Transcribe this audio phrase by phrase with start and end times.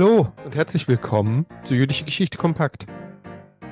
[0.00, 2.86] Hallo und herzlich willkommen zu Jüdische Geschichte Kompakt.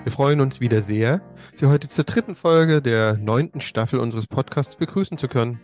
[0.02, 1.22] Wir freuen uns wieder sehr,
[1.54, 5.58] Sie heute zur dritten Folge der neunten Staffel unseres Podcasts begrüßen zu können,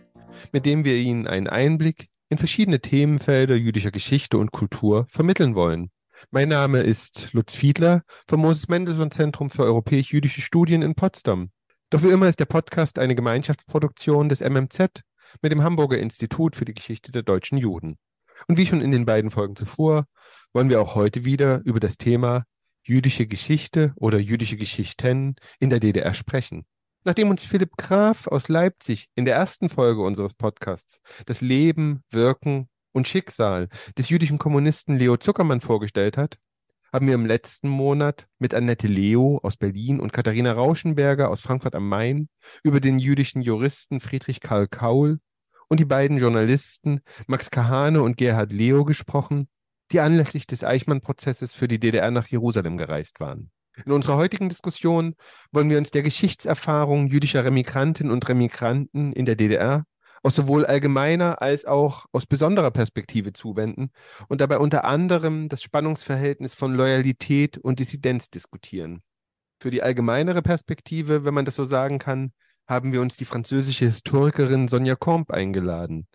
[0.51, 5.91] mit dem wir Ihnen einen Einblick in verschiedene Themenfelder jüdischer Geschichte und Kultur vermitteln wollen.
[6.31, 11.51] Mein Name ist Lutz Fiedler vom Moses Mendelssohn Zentrum für europäisch-jüdische Studien in Potsdam.
[11.91, 15.03] Doch wie immer ist der Podcast eine Gemeinschaftsproduktion des MMZ
[15.43, 17.99] mit dem Hamburger Institut für die Geschichte der deutschen Juden.
[18.47, 20.05] Und wie schon in den beiden Folgen zuvor
[20.55, 22.45] wollen wir auch heute wieder über das Thema
[22.81, 26.65] jüdische Geschichte oder jüdische Geschichten in der DDR sprechen.
[27.03, 32.69] Nachdem uns Philipp Graf aus Leipzig in der ersten Folge unseres Podcasts das Leben, Wirken
[32.93, 36.37] und Schicksal des jüdischen Kommunisten Leo Zuckermann vorgestellt hat,
[36.93, 41.75] haben wir im letzten Monat mit Annette Leo aus Berlin und Katharina Rauschenberger aus Frankfurt
[41.75, 42.29] am Main
[42.63, 45.19] über den jüdischen Juristen Friedrich Karl Kaul
[45.67, 49.49] und die beiden Journalisten Max Kahane und Gerhard Leo gesprochen,
[49.95, 53.49] die anlässlich des Eichmann-Prozesses für die DDR nach Jerusalem gereist waren.
[53.85, 55.15] In unserer heutigen Diskussion
[55.53, 59.85] wollen wir uns der Geschichtserfahrung jüdischer Remigrantinnen und Remigranten in der DDR
[60.21, 63.91] aus sowohl allgemeiner als auch aus besonderer Perspektive zuwenden
[64.27, 69.01] und dabei unter anderem das Spannungsverhältnis von Loyalität und Dissidenz diskutieren.
[69.61, 72.33] Für die allgemeinere Perspektive, wenn man das so sagen kann,
[72.67, 76.05] haben wir uns die französische Historikerin Sonja Combe eingeladen,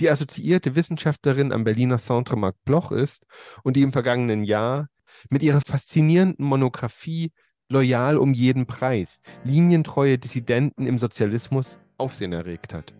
[0.00, 3.26] die assoziierte Wissenschaftlerin am Berliner Centre Marc Bloch ist
[3.62, 4.88] und die im vergangenen Jahr
[5.28, 7.32] mit ihrer faszinierenden Monographie
[7.68, 12.94] Loyal um jeden Preis, linientreue Dissidenten im Sozialismus Aufsehen erregt hat.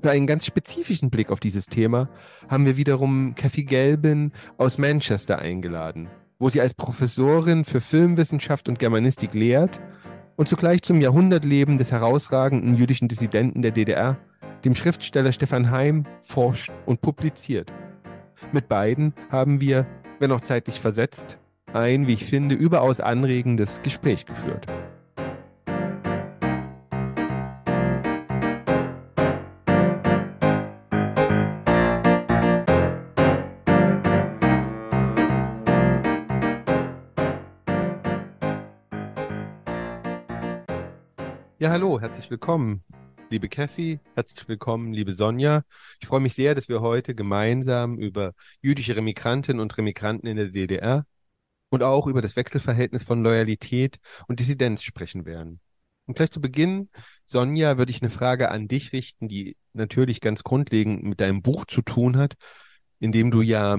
[0.00, 2.08] Für einen ganz spezifischen Blick auf dieses Thema
[2.48, 8.78] haben wir wiederum Kathy Gelbin aus Manchester eingeladen, wo sie als Professorin für Filmwissenschaft und
[8.78, 9.80] Germanistik lehrt
[10.36, 14.16] und zugleich zum Jahrhundertleben des herausragenden jüdischen Dissidenten der DDR,
[14.64, 17.72] dem Schriftsteller Stefan Heim, forscht und publiziert.
[18.52, 19.86] Mit beiden haben wir,
[20.18, 21.38] wenn auch zeitlich versetzt,
[21.72, 24.66] ein, wie ich finde, überaus anregendes Gespräch geführt.
[41.58, 42.82] Ja, hallo, herzlich willkommen,
[43.30, 45.62] liebe Kathy, herzlich willkommen, liebe Sonja.
[46.00, 50.48] Ich freue mich sehr, dass wir heute gemeinsam über jüdische Remigrantinnen und Remigranten in der
[50.48, 51.06] DDR
[51.70, 55.60] und auch über das Wechselverhältnis von Loyalität und Dissidenz sprechen werden.
[56.06, 56.90] Und gleich zu Beginn,
[57.24, 61.66] Sonja, würde ich eine Frage an dich richten, die natürlich ganz grundlegend mit deinem Buch
[61.66, 62.34] zu tun hat,
[62.98, 63.78] in dem du ja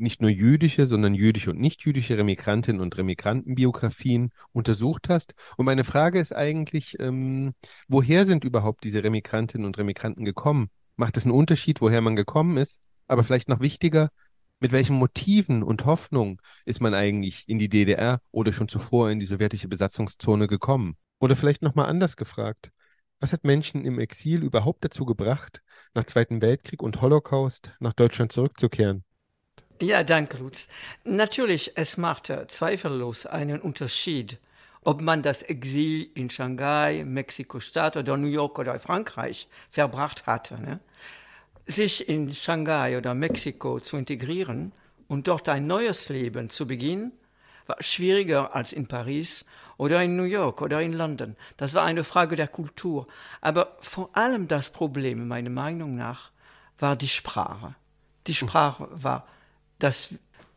[0.00, 5.34] nicht nur jüdische, sondern jüdische und nicht jüdische Remigrantinnen und Remigrantenbiografien untersucht hast.
[5.56, 7.54] Und meine Frage ist eigentlich, ähm,
[7.88, 10.70] woher sind überhaupt diese Remigrantinnen und Remigranten gekommen?
[10.96, 12.80] Macht es einen Unterschied, woher man gekommen ist?
[13.06, 14.10] Aber vielleicht noch wichtiger,
[14.60, 19.20] mit welchen Motiven und Hoffnungen ist man eigentlich in die DDR oder schon zuvor in
[19.20, 20.96] die sowjetische Besatzungszone gekommen?
[21.20, 22.70] Oder vielleicht nochmal anders gefragt.
[23.20, 25.62] Was hat Menschen im Exil überhaupt dazu gebracht,
[25.94, 29.04] nach Zweiten Weltkrieg und Holocaust nach Deutschland zurückzukehren?
[29.80, 30.68] Ja, danke, Lutz.
[31.04, 34.38] Natürlich, es macht zweifellos einen Unterschied,
[34.82, 40.60] ob man das Exil in Shanghai, Mexiko-Stadt oder New York oder Frankreich verbracht hatte.
[40.60, 40.80] Ne?
[41.66, 44.72] Sich in Shanghai oder Mexiko zu integrieren
[45.06, 47.12] und dort ein neues Leben zu beginnen,
[47.66, 49.44] war schwieriger als in Paris
[49.76, 51.36] oder in New York oder in London.
[51.56, 53.06] Das war eine Frage der Kultur.
[53.40, 56.30] Aber vor allem das Problem, meiner Meinung nach,
[56.78, 57.74] war die Sprache.
[58.26, 59.26] Die Sprache war
[59.78, 60.10] das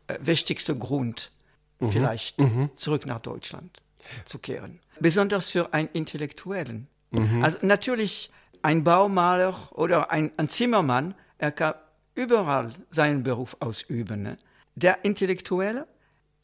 [0.06, 1.30] äh, wichtigste Grund,
[1.78, 1.90] mhm.
[1.90, 2.70] vielleicht mhm.
[2.74, 3.82] zurück nach Deutschland
[4.24, 4.80] zu kehren.
[5.00, 6.88] Besonders für einen Intellektuellen.
[7.10, 7.44] Mhm.
[7.44, 8.30] Also natürlich
[8.62, 11.74] ein Baumaler oder ein, ein, Zimmermann, er kann
[12.14, 14.22] überall seinen Beruf ausüben.
[14.22, 14.38] Ne?
[14.74, 15.86] Der Intellektuelle,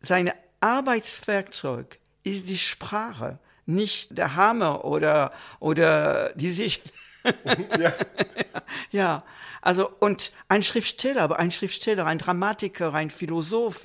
[0.01, 0.31] sein
[0.61, 6.83] Arbeitswerkzeug ist die Sprache, nicht der Hammer oder, oder die Sicht.
[7.79, 7.93] ja.
[8.91, 9.25] ja,
[9.63, 13.85] also und ein Schriftsteller, aber ein Schriftsteller, ein Dramatiker, ein Philosoph,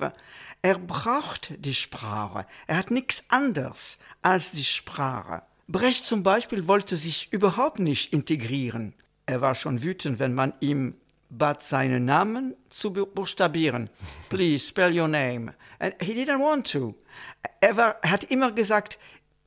[0.62, 2.46] er braucht die Sprache.
[2.66, 5.42] Er hat nichts anderes als die Sprache.
[5.68, 8.94] Brecht zum Beispiel wollte sich überhaupt nicht integrieren.
[9.26, 10.94] Er war schon wütend, wenn man ihm
[11.30, 13.90] bat, seinen Namen zu buchstabieren.
[14.28, 15.54] Please spell your name.
[15.78, 16.94] And he didn't want to.
[17.60, 18.98] Er, war, er hat immer gesagt,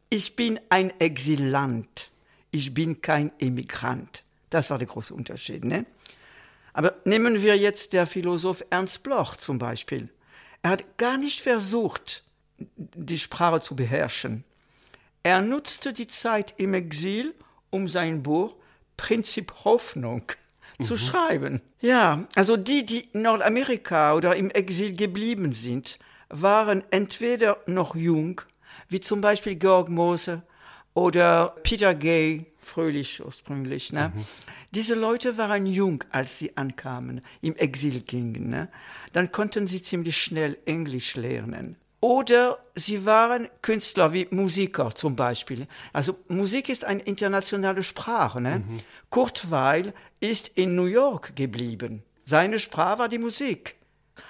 [0.09, 2.11] ich bin ein Exilant
[2.57, 4.24] ich bin kein Emigrant.
[4.50, 5.63] Das war der große Unterschied.
[5.63, 5.86] Ne?
[6.74, 10.09] Aber nehmen wir jetzt der Philosoph Ernst Bloch zum Beispiel.
[10.62, 12.24] Er hat gar nicht versucht,
[12.57, 14.44] die Sprache zu beherrschen.
[15.24, 17.33] Er nutzte die Zeit im Exil,
[17.69, 18.56] um sein Buch
[18.95, 20.24] Prinzip Hoffnung
[20.80, 21.62] zu schreiben.
[21.81, 26.00] Ja, also die, die in Nordamerika oder im Exil geblieben sind,
[26.30, 28.42] waren entweder noch jung,
[28.89, 30.44] wie zum Beispiel Georg Moser
[30.97, 33.94] oder Peter Gay, fröhlich ursprünglich.
[33.94, 34.11] Ne?
[34.15, 34.25] Mhm.
[34.71, 38.49] Diese Leute waren jung, als sie ankamen, im Exil gingen.
[38.49, 38.67] Ne?
[39.13, 41.75] Dann konnten sie ziemlich schnell Englisch lernen.
[41.99, 45.67] Oder sie waren Künstler wie Musiker zum Beispiel.
[45.94, 48.41] Also Musik ist eine internationale Sprache.
[48.41, 48.63] Ne?
[48.67, 48.79] Mhm.
[49.11, 52.01] Kurt Weil ist in New York geblieben.
[52.25, 53.75] Seine Sprache war die Musik.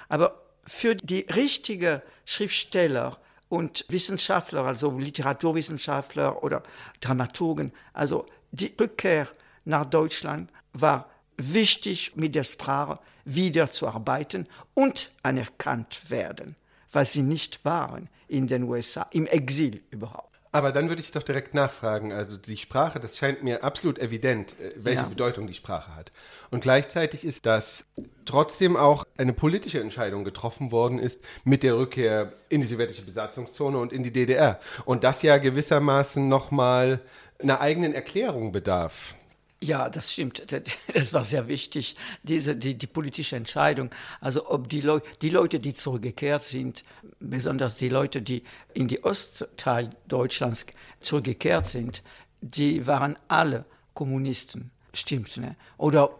[0.09, 3.17] Aber für die richtigen Schriftsteller
[3.49, 6.63] und Wissenschaftler, also Literaturwissenschaftler oder
[7.01, 9.27] Dramaturgen, also die Rückkehr
[9.65, 16.55] nach Deutschland war wichtig, mit der Sprache wieder zu arbeiten und anerkannt werden,
[16.91, 20.36] was sie nicht waren in den USA, im Exil überhaupt.
[20.51, 22.11] Aber dann würde ich doch direkt nachfragen.
[22.11, 25.07] Also die Sprache, das scheint mir absolut evident, äh, welche ja.
[25.07, 26.11] Bedeutung die Sprache hat.
[26.51, 27.85] Und gleichzeitig ist das
[28.25, 33.77] trotzdem auch eine politische Entscheidung getroffen worden ist mit der Rückkehr in die sowjetische Besatzungszone
[33.77, 34.59] und in die DDR.
[34.85, 37.01] Und das ja gewissermaßen nochmal
[37.39, 39.15] einer eigenen Erklärung bedarf.
[39.61, 40.45] Ja, das stimmt.
[40.93, 43.89] Das war sehr wichtig, diese, die, die politische Entscheidung.
[44.21, 46.83] Also ob die, Leu die Leute, die zurückgekehrt sind,
[47.19, 48.43] besonders die Leute, die
[48.73, 50.65] in die Ostteil Deutschlands
[51.01, 52.03] zurückgekehrt sind,
[52.41, 54.71] die waren alle Kommunisten.
[54.93, 55.55] Stimmt, ne?
[55.77, 56.11] Oder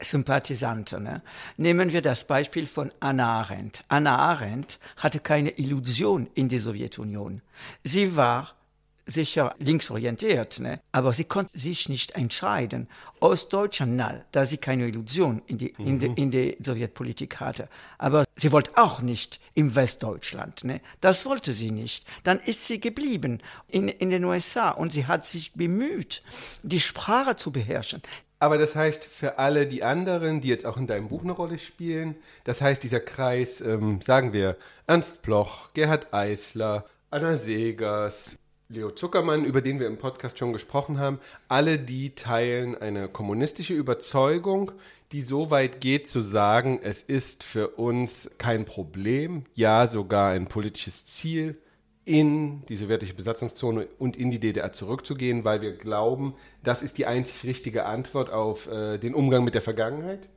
[0.00, 1.02] Sympathisanten.
[1.02, 1.22] Ne?
[1.56, 3.84] Nehmen wir das Beispiel von Anna Arendt.
[3.88, 7.42] Anna Arendt hatte keine Illusion in die Sowjetunion.
[7.84, 8.54] Sie war
[9.08, 10.80] sicher linksorientiert, ne?
[10.92, 12.88] aber sie konnte sich nicht entscheiden.
[13.20, 16.14] Ostdeutschland, na, da sie keine Illusion in die, in, die, mhm.
[16.16, 17.68] in die Sowjetpolitik hatte.
[17.96, 20.64] Aber sie wollte auch nicht im Westdeutschland.
[20.64, 20.80] Ne?
[21.00, 22.06] Das wollte sie nicht.
[22.22, 26.22] Dann ist sie geblieben in, in den USA und sie hat sich bemüht,
[26.62, 28.02] die Sprache zu beherrschen.
[28.40, 31.58] Aber das heißt, für alle die anderen, die jetzt auch in deinem Buch eine Rolle
[31.58, 32.14] spielen,
[32.44, 34.56] das heißt, dieser Kreis, ähm, sagen wir,
[34.86, 38.36] Ernst Bloch, Gerhard Eisler, Anna Segers,
[38.70, 43.72] Leo Zuckermann, über den wir im Podcast schon gesprochen haben, alle die teilen eine kommunistische
[43.72, 44.72] Überzeugung,
[45.10, 50.48] die so weit geht zu sagen, es ist für uns kein Problem, ja sogar ein
[50.48, 51.56] politisches Ziel,
[52.04, 57.06] in die sowjetische Besatzungszone und in die DDR zurückzugehen, weil wir glauben, das ist die
[57.06, 60.28] einzig richtige Antwort auf äh, den Umgang mit der Vergangenheit?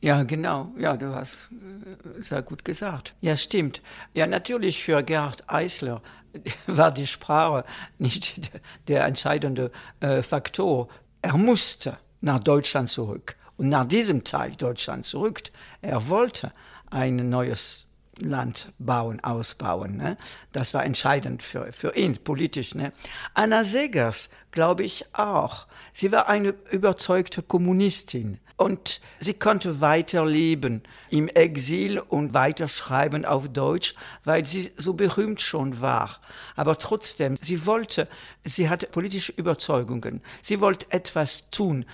[0.00, 0.72] Ja, genau.
[0.78, 3.14] Ja, du hast äh, sehr gut gesagt.
[3.20, 3.82] Ja, stimmt.
[4.14, 6.02] Ja, natürlich für Gerhard Eisler
[6.66, 7.64] war die Sprache
[7.98, 8.50] nicht
[8.88, 9.70] der entscheidende
[10.00, 10.88] äh, Faktor.
[11.22, 15.42] Er musste nach Deutschland zurück und nach diesem Teil Deutschland zurück.
[15.82, 16.52] Er wollte
[16.90, 17.88] ein neues
[18.20, 19.96] Land bauen, ausbauen.
[19.96, 20.16] Ne?
[20.52, 22.74] Das war entscheidend für, für ihn politisch.
[22.74, 22.92] Ne?
[23.34, 25.66] Anna Segers, glaube ich auch.
[25.92, 28.38] Sie war eine überzeugte Kommunistin.
[28.58, 33.94] Und sie konnte weiterleben im Exil und weiterschreiben auf Deutsch,
[34.24, 36.18] weil sie so berühmt schon war.
[36.56, 38.08] Aber trotzdem, sie wollte,
[38.44, 40.22] sie hatte politische Überzeugungen.
[40.42, 41.86] Sie wollte etwas tun.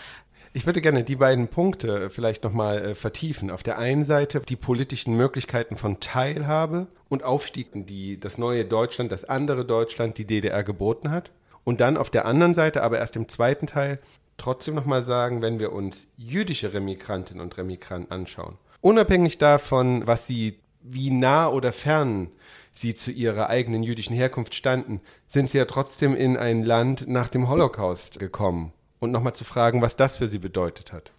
[0.54, 3.50] Ich würde gerne die beiden Punkte vielleicht nochmal äh, vertiefen.
[3.50, 9.12] Auf der einen Seite die politischen Möglichkeiten von Teilhabe und Aufstieg, die das neue Deutschland,
[9.12, 11.30] das andere Deutschland, die DDR geboten hat.
[11.62, 13.98] Und dann auf der anderen Seite, aber erst im zweiten Teil,
[14.36, 20.60] trotzdem nochmal sagen, wenn wir uns jüdische Remigrantinnen und Remigranten anschauen, unabhängig davon, was sie,
[20.82, 22.30] wie nah oder fern
[22.72, 27.28] sie zu ihrer eigenen jüdischen Herkunft standen, sind sie ja trotzdem in ein Land nach
[27.28, 28.72] dem Holocaust gekommen.
[28.98, 31.12] Und nochmal zu fragen, was das für sie bedeutet hat.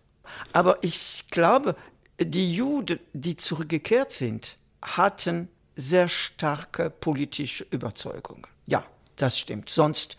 [0.53, 1.75] Aber ich glaube,
[2.19, 8.47] die Juden, die zurückgekehrt sind, hatten sehr starke politische Überzeugungen.
[8.65, 8.83] Ja,
[9.15, 9.69] das stimmt.
[9.69, 10.17] Sonst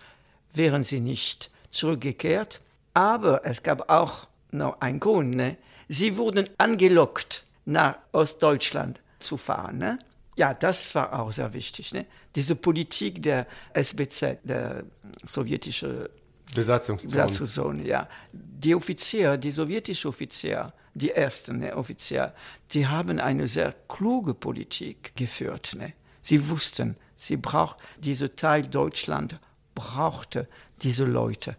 [0.52, 2.60] wären sie nicht zurückgekehrt.
[2.96, 5.34] Aber es gab auch noch einen Grund.
[5.34, 5.58] Ne?
[5.86, 9.76] Sie wurden angelockt, nach Ostdeutschland zu fahren.
[9.76, 9.98] Ne?
[10.36, 11.92] Ja, das war auch sehr wichtig.
[11.92, 12.06] Ne?
[12.34, 14.84] Diese Politik der SBZ, der
[15.26, 16.08] sowjetische
[16.54, 17.12] Besatzungszone.
[17.12, 18.08] Besatzungszone, ja.
[18.32, 22.32] Die Offiziere, die sowjetischen Offiziere, die ersten ne, Offiziere,
[22.70, 25.74] die haben eine sehr kluge Politik geführt.
[25.76, 25.92] Ne?
[26.22, 29.38] Sie wussten, sie braucht, diese Teil Deutschland
[29.74, 30.48] brauchte
[30.80, 31.56] diese Leute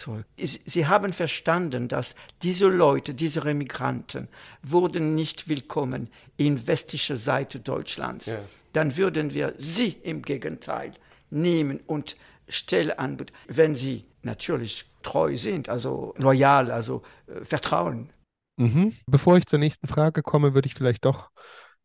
[0.00, 0.26] zurück.
[0.36, 4.28] Sie haben verstanden, dass diese Leute, diese Remigranten,
[4.62, 8.26] wurden nicht willkommen in westlicher Seite Deutschlands.
[8.26, 8.38] Ja.
[8.72, 10.92] Dann würden wir sie im Gegenteil
[11.30, 12.16] nehmen und
[12.48, 18.10] Stelle anbieten, wenn sie natürlich treu sind, also loyal, also äh, vertrauen.
[18.56, 18.96] Mhm.
[19.06, 21.30] Bevor ich zur nächsten Frage komme, würde ich vielleicht doch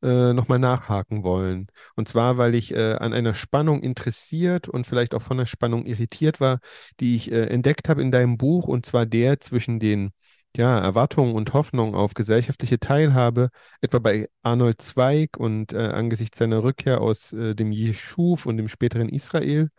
[0.02, 1.68] äh, nochmal nachhaken wollen.
[1.96, 5.86] Und zwar, weil ich äh, an einer Spannung interessiert und vielleicht auch von der Spannung
[5.86, 6.60] irritiert war,
[7.00, 10.12] die ich äh, entdeckt habe in deinem Buch, und zwar der zwischen den
[10.56, 13.50] ja, Erwartungen und Hoffnungen auf gesellschaftliche Teilhabe,
[13.82, 18.68] etwa bei Arnold Zweig und äh, angesichts seiner Rückkehr aus äh, dem Jeschuv und dem
[18.70, 19.70] späteren Israel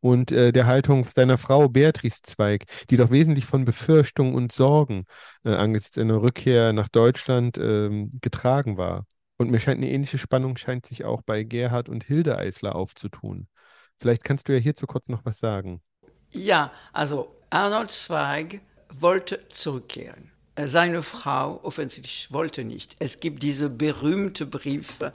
[0.00, 5.06] und äh, der Haltung seiner Frau Beatrice Zweig, die doch wesentlich von Befürchtungen und Sorgen
[5.44, 9.06] äh, angesichts seiner Rückkehr nach Deutschland ähm, getragen war.
[9.42, 13.48] Und mir scheint eine ähnliche Spannung scheint sich auch bei Gerhard und Hilde Eisler aufzutun.
[13.98, 15.82] Vielleicht kannst du ja hierzu kurz noch was sagen.
[16.30, 20.30] Ja, also Arnold Zweig wollte zurückkehren.
[20.64, 22.94] Seine Frau offensichtlich wollte nicht.
[23.00, 25.12] Es gibt diese berühmte Briefe.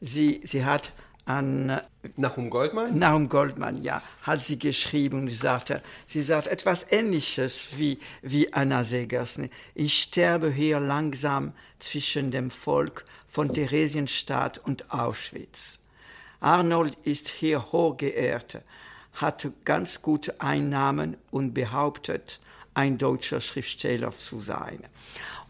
[0.00, 0.92] Sie, sie hat
[1.24, 1.80] an
[2.16, 2.98] Nahum Goldmann?
[2.98, 5.28] Nahum Goldmann, ja, hat sie geschrieben.
[5.28, 9.38] Sie sagte, sie sagt etwas Ähnliches wie, wie Anna Segers.
[9.74, 15.78] Ich sterbe hier langsam zwischen dem Volk von Theresienstadt und Auschwitz.
[16.40, 18.62] Arnold ist hier hochgeehrt,
[19.12, 22.40] hatte ganz gute Einnahmen und behauptet,
[22.74, 24.80] ein deutscher Schriftsteller zu sein.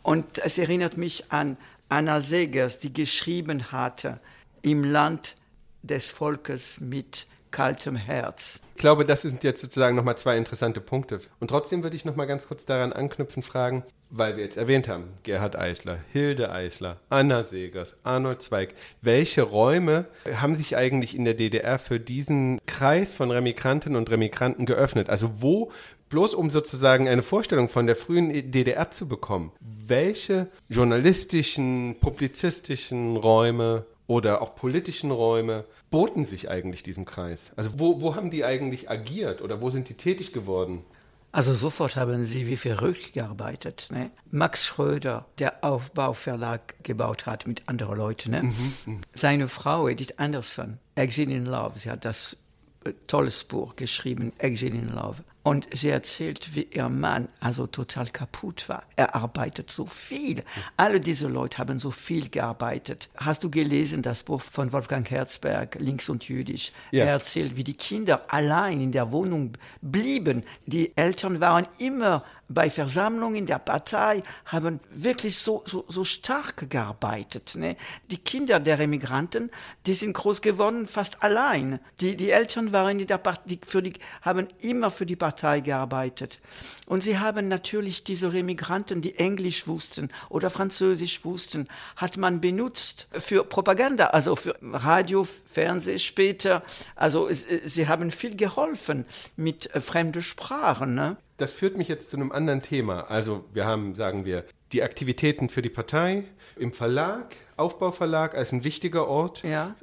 [0.03, 1.59] Und es erinnert mich an
[1.91, 4.19] Anna Segers, die geschrieben hatte,
[4.63, 5.37] im Land
[5.83, 8.63] des Volkes mit kaltem Herz.
[8.75, 11.21] Ich glaube, das sind jetzt sozusagen nochmal zwei interessante Punkte.
[11.41, 15.05] Und trotzdem würde ich nochmal ganz kurz daran anknüpfen, fragen, weil wir jetzt erwähnt haben,
[15.23, 21.35] Gerhard Eisler, Hilde Eisler, Anna Segers, Arnold Zweig, welche Räume haben sich eigentlich in der
[21.35, 25.11] DDR für diesen Kreis von Remigrantinnen und Remigranten geöffnet?
[25.11, 25.71] Also wo,
[26.09, 33.85] bloß um sozusagen eine Vorstellung von der frühen DDR zu bekommen, welche journalistischen, publizistischen Räume
[34.07, 37.53] oder auch politischen Räume boten sich eigentlich diesem Kreis?
[37.57, 40.83] Also wo, wo haben die eigentlich agiert oder wo sind die tätig geworden?
[41.31, 43.89] Also sofort haben sie wie verrückt gearbeitet.
[43.93, 44.11] Ne?
[44.31, 48.31] Max Schröder, der Aufbauverlag gebaut hat mit anderen Leuten.
[48.31, 48.43] Ne?
[48.45, 49.01] Mhm, mhm.
[49.13, 52.37] Seine Frau Edith Anderson, Exit in Love, sie hat das
[52.85, 55.23] äh, tolles Buch geschrieben, Exit in Love.
[55.49, 58.83] Und sie erzählt, wie ihr Mann also total kaputt war.
[58.97, 60.45] Er arbeitet so viel.
[60.77, 63.09] Alle diese Leute haben so viel gearbeitet.
[63.17, 66.73] Hast du gelesen das Buch von Wolfgang Herzberg, Links und Jüdisch?
[66.91, 67.07] Ja.
[67.07, 70.45] Er erzählt, wie die Kinder allein in der Wohnung blieben.
[70.67, 77.55] Die Eltern waren immer bei Versammlungen der Partei haben wirklich so, so, so stark gearbeitet.
[77.57, 77.77] Ne?
[78.11, 79.51] Die Kinder der Emigranten,
[79.87, 81.81] die sind groß geworden fast allein.
[82.01, 86.41] Die, die Eltern waren in der Partei, für die, haben immer für die Partei gearbeitet.
[86.87, 93.09] Und sie haben natürlich diese Remigranten, die Englisch wussten oder Französisch wussten, hat man benutzt
[93.13, 96.63] für Propaganda, also für Radio, Fernsehen später.
[96.97, 99.05] Also sie haben viel geholfen
[99.37, 100.95] mit äh, fremden Sprachen.
[100.95, 101.17] Ne?
[101.39, 103.11] Das führt mich jetzt zu einem anderen Thema.
[103.11, 106.25] Also wir haben, sagen wir, die Aktivitäten für die Partei
[106.57, 109.75] im Verlag, Aufbauverlag als ein wichtiger Ort, ja.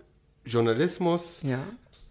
[0.45, 1.59] Journalismus, ja.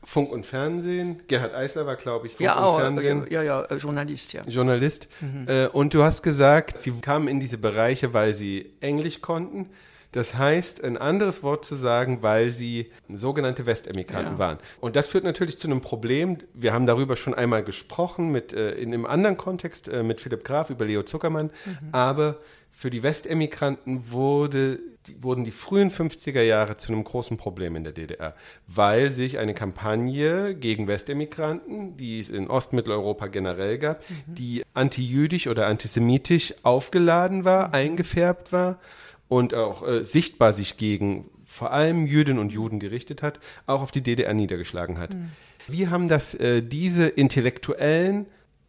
[0.02, 1.22] Funk und Fernsehen.
[1.28, 3.26] Gerhard Eisler war, glaube ich, Funk ja, und auch, Fernsehen.
[3.30, 4.42] Ja, ja, Journalist, ja.
[4.42, 5.08] Journalist.
[5.20, 5.46] Mhm.
[5.46, 9.70] Äh, und du hast gesagt, sie kamen in diese Bereiche, weil sie Englisch konnten.
[10.14, 14.38] Das heißt, ein anderes Wort zu sagen, weil sie sogenannte Westemigranten ja.
[14.38, 14.58] waren.
[14.80, 16.38] Und das führt natürlich zu einem Problem.
[16.52, 20.44] Wir haben darüber schon einmal gesprochen, mit, äh, in einem anderen Kontext äh, mit Philipp
[20.44, 21.50] Graf über Leo Zuckermann.
[21.64, 21.88] Mhm.
[21.90, 22.38] Aber
[22.70, 24.78] für die Westemigranten wurde,
[25.08, 28.36] die, wurden die frühen 50er Jahre zu einem großen Problem in der DDR,
[28.68, 34.34] weil sich eine Kampagne gegen Westemigranten, die es in Ostmitteleuropa generell gab, mhm.
[34.36, 37.74] die antijüdisch oder antisemitisch aufgeladen war, mhm.
[37.74, 38.78] eingefärbt war
[39.28, 43.90] und auch äh, sichtbar sich gegen vor allem Jüdinnen und Juden gerichtet hat, auch auf
[43.90, 45.14] die DDR niedergeschlagen hat.
[45.14, 45.30] Mhm.
[45.68, 48.26] Wie haben das äh, diese Intellektuellen,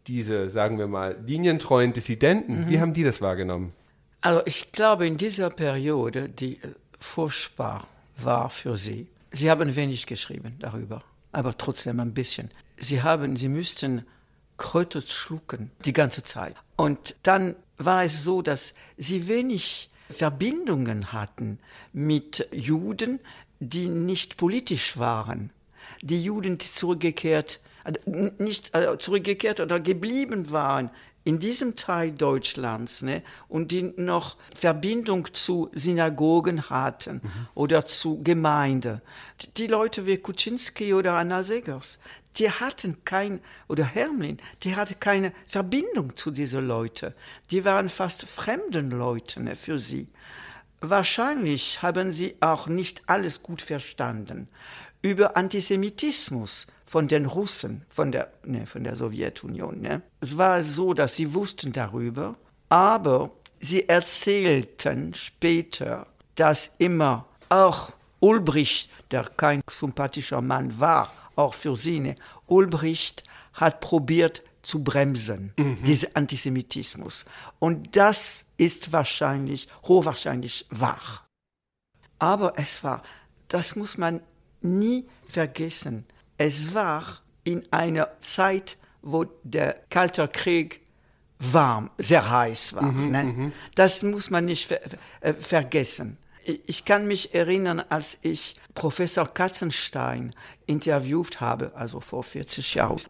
[0.07, 2.69] diese, sagen wir mal, linientreuen Dissidenten, mhm.
[2.69, 3.73] wie haben die das wahrgenommen?
[4.21, 6.69] Also ich glaube, in dieser Periode, die äh,
[6.99, 12.51] furchtbar war für sie, sie haben wenig geschrieben darüber, aber trotzdem ein bisschen.
[12.77, 14.05] Sie haben, sie müssten
[14.57, 16.55] Kröte schlucken die ganze Zeit.
[16.77, 21.59] Und dann war es so, dass sie wenig Verbindungen hatten
[21.93, 23.19] mit Juden,
[23.59, 25.51] die nicht politisch waren.
[26.01, 27.93] Die Juden, die zurückgekehrt, äh,
[28.37, 30.89] nicht äh, zurückgekehrt oder geblieben waren
[31.25, 37.47] in diesem Teil Deutschlands ne, und die noch Verbindung zu Synagogen hatten mhm.
[37.55, 39.01] oder zu Gemeinde.
[39.57, 41.97] Die Leute wie Kuczynski oder Anna Segers,
[42.37, 47.13] die hatten kein, oder Hermlin, die hatte keine Verbindung zu diesen Leuten.
[47.51, 50.07] Die waren fast fremden Leute ne, für sie.
[50.81, 54.47] Wahrscheinlich haben sie auch nicht alles gut verstanden.
[55.01, 59.81] Über Antisemitismus von den Russen, von der, ne, von der Sowjetunion.
[59.81, 60.01] Ne.
[60.21, 62.35] Es war so, dass sie wussten darüber,
[62.69, 67.91] aber sie erzählten später, dass immer auch
[68.25, 71.99] Ulbricht, der kein sympathischer Mann war, auch für sie.
[71.99, 72.15] Ne?
[72.47, 75.83] Ulbricht hat probiert, zu bremsen, mhm.
[75.83, 77.25] diesen Antisemitismus.
[77.59, 81.27] Und das ist wahrscheinlich, hochwahrscheinlich wahr.
[82.17, 83.03] Aber es war,
[83.47, 84.21] das muss man
[84.61, 86.05] nie vergessen,
[86.39, 90.81] es war in einer Zeit, wo der Kalte Krieg
[91.37, 92.91] warm, sehr heiß war.
[92.91, 93.23] Mhm, ne?
[93.23, 93.51] Mhm.
[93.75, 94.79] Das muss man nicht ver
[95.21, 96.17] äh, vergessen.
[96.45, 100.31] Ich kann mich erinnern, als ich Professor Katzenstein
[100.67, 103.01] interviewt habe, also vor 40 Jahren.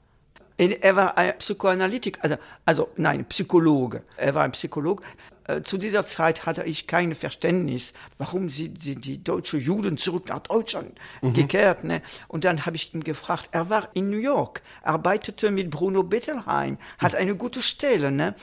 [0.57, 4.03] Er war ein Psychoanalytiker, also, also nein, Psychologe.
[4.15, 5.03] Er war ein Psychologe.
[5.47, 10.29] Äh, zu dieser Zeit hatte ich kein Verständnis, warum sind die, die deutschen Juden zurück
[10.29, 11.33] nach Deutschland mhm.
[11.33, 11.83] gekehrt.
[11.83, 12.01] Ne?
[12.27, 16.77] Und dann habe ich ihn gefragt, er war in New York, arbeitete mit Bruno Bettelheim,
[16.97, 17.19] hat mhm.
[17.19, 18.11] eine gute Stelle.
[18.11, 18.35] Ne?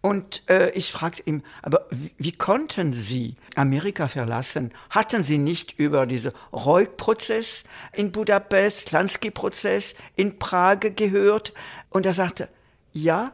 [0.00, 4.72] Und äh, ich fragte ihn, aber wie, wie, konnten Sie Amerika verlassen?
[4.90, 11.52] Hatten Sie nicht über diesen Reuk-Prozess in Budapest, Lansky-Prozess in Prag gehört?
[11.90, 12.48] Und er sagte,
[12.92, 13.32] ja,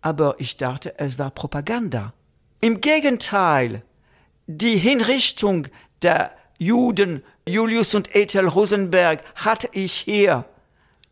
[0.00, 2.12] aber ich dachte, es war Propaganda.
[2.64, 3.82] Im Gegenteil,
[4.46, 5.66] die Hinrichtung
[6.00, 10.44] der Juden Julius und Ethel Rosenberg hatte ich hier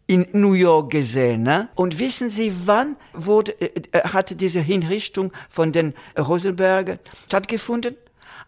[0.07, 1.43] in New York gesehen.
[1.43, 1.69] Ne?
[1.75, 7.97] Und wissen Sie, wann wurde, äh, äh hatte diese Hinrichtung von den Rosenberg stattgefunden?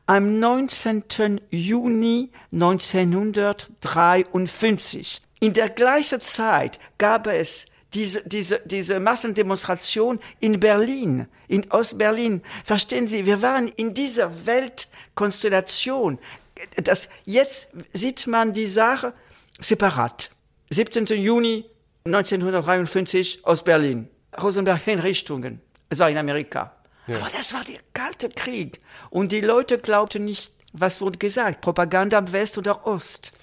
[0.07, 1.41] Am 19.
[1.51, 5.23] Juni 1953.
[5.41, 12.43] In der gleichen Zeit gab es diese, diese, diese Massendemonstration in Berlin, in Ostberlin.
[12.65, 16.19] Verstehen Sie, wir waren in dieser Weltkonstellation.
[16.83, 19.13] Das, jetzt sieht man die Sache
[19.61, 20.31] separat.
[20.71, 21.07] 17.
[21.07, 21.67] Juni
[22.05, 24.09] 1953 aus Berlin.
[24.41, 25.61] Rosenberg-Hinrichtungen.
[25.89, 26.75] Es war in Amerika.
[27.07, 27.19] Ja.
[27.19, 28.81] Aber das war der kalte Krieg.
[29.11, 31.61] Und die Leute glaubten nicht, was wurde gesagt.
[31.61, 33.39] Propaganda am West oder Ost.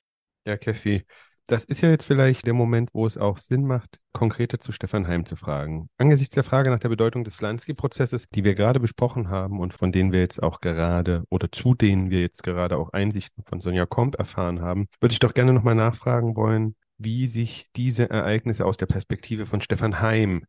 [0.45, 1.05] Ja, Keffi.
[1.49, 5.07] Das ist ja jetzt vielleicht der Moment, wo es auch Sinn macht, konkreter zu Stefan
[5.07, 5.89] Heim zu fragen.
[5.97, 9.91] Angesichts der Frage nach der Bedeutung des Lansky-Prozesses, die wir gerade besprochen haben und von
[9.91, 13.87] denen wir jetzt auch gerade oder zu denen wir jetzt gerade auch Einsichten von Sonja
[13.87, 18.77] Komp erfahren haben, würde ich doch gerne nochmal nachfragen wollen, wie sich diese Ereignisse aus
[18.77, 20.45] der Perspektive von Stefan Heim,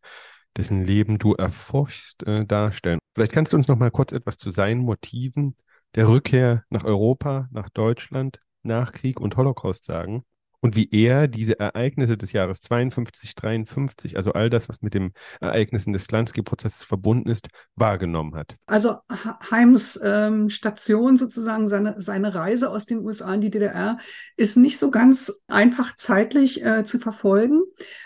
[0.55, 2.99] dessen Leben du erforschst, äh, darstellen.
[3.15, 5.57] Vielleicht kannst du uns noch mal kurz etwas zu seinen Motiven
[5.95, 10.25] der Rückkehr nach Europa, nach Deutschland, nach Krieg und Holocaust sagen
[10.61, 15.13] und wie er diese Ereignisse des Jahres 52, 53, also all das, was mit den
[15.41, 18.57] Ereignissen des Slansky-Prozesses verbunden ist, wahrgenommen hat.
[18.67, 18.97] Also
[19.51, 23.99] Heims ähm, Station sozusagen, seine, seine Reise aus den USA in die DDR,
[24.37, 27.63] ist nicht so ganz einfach zeitlich äh, zu verfolgen.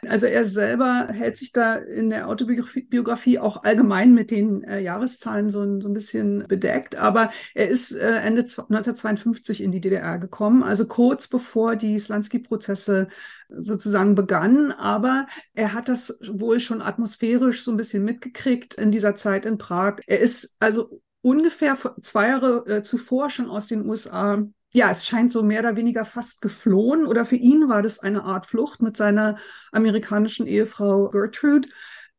[0.09, 5.51] Also er selber hält sich da in der Autobiografie auch allgemein mit den äh, Jahreszahlen
[5.51, 10.63] so, so ein bisschen bedeckt, aber er ist äh, Ende 1952 in die DDR gekommen,
[10.63, 13.09] also kurz bevor die Slansky Prozesse
[13.49, 19.17] sozusagen begannen, aber er hat das wohl schon atmosphärisch so ein bisschen mitgekriegt in dieser
[19.17, 19.97] Zeit in Prag.
[20.07, 25.31] Er ist also ungefähr zwei Jahre äh, zuvor schon aus den USA ja, es scheint
[25.31, 28.97] so mehr oder weniger fast geflohen oder für ihn war das eine Art Flucht mit
[28.97, 29.39] seiner
[29.71, 31.69] amerikanischen Ehefrau Gertrude.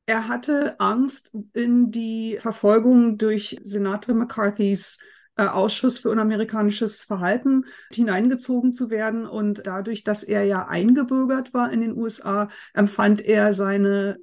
[0.05, 4.99] Er hatte Angst, in die Verfolgung durch Senator McCarthys
[5.37, 9.25] Ausschuss für unamerikanisches Verhalten hineingezogen zu werden.
[9.25, 14.17] Und dadurch, dass er ja eingebürgert war in den USA, empfand er seine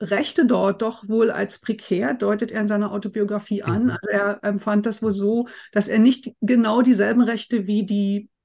[0.00, 3.84] Rechte dort doch wohl als prekär, deutet er in seiner Autobiografie an.
[3.84, 3.90] Mhm.
[3.90, 7.86] Also er empfand das wohl so, dass er nicht genau dieselben Rechte wie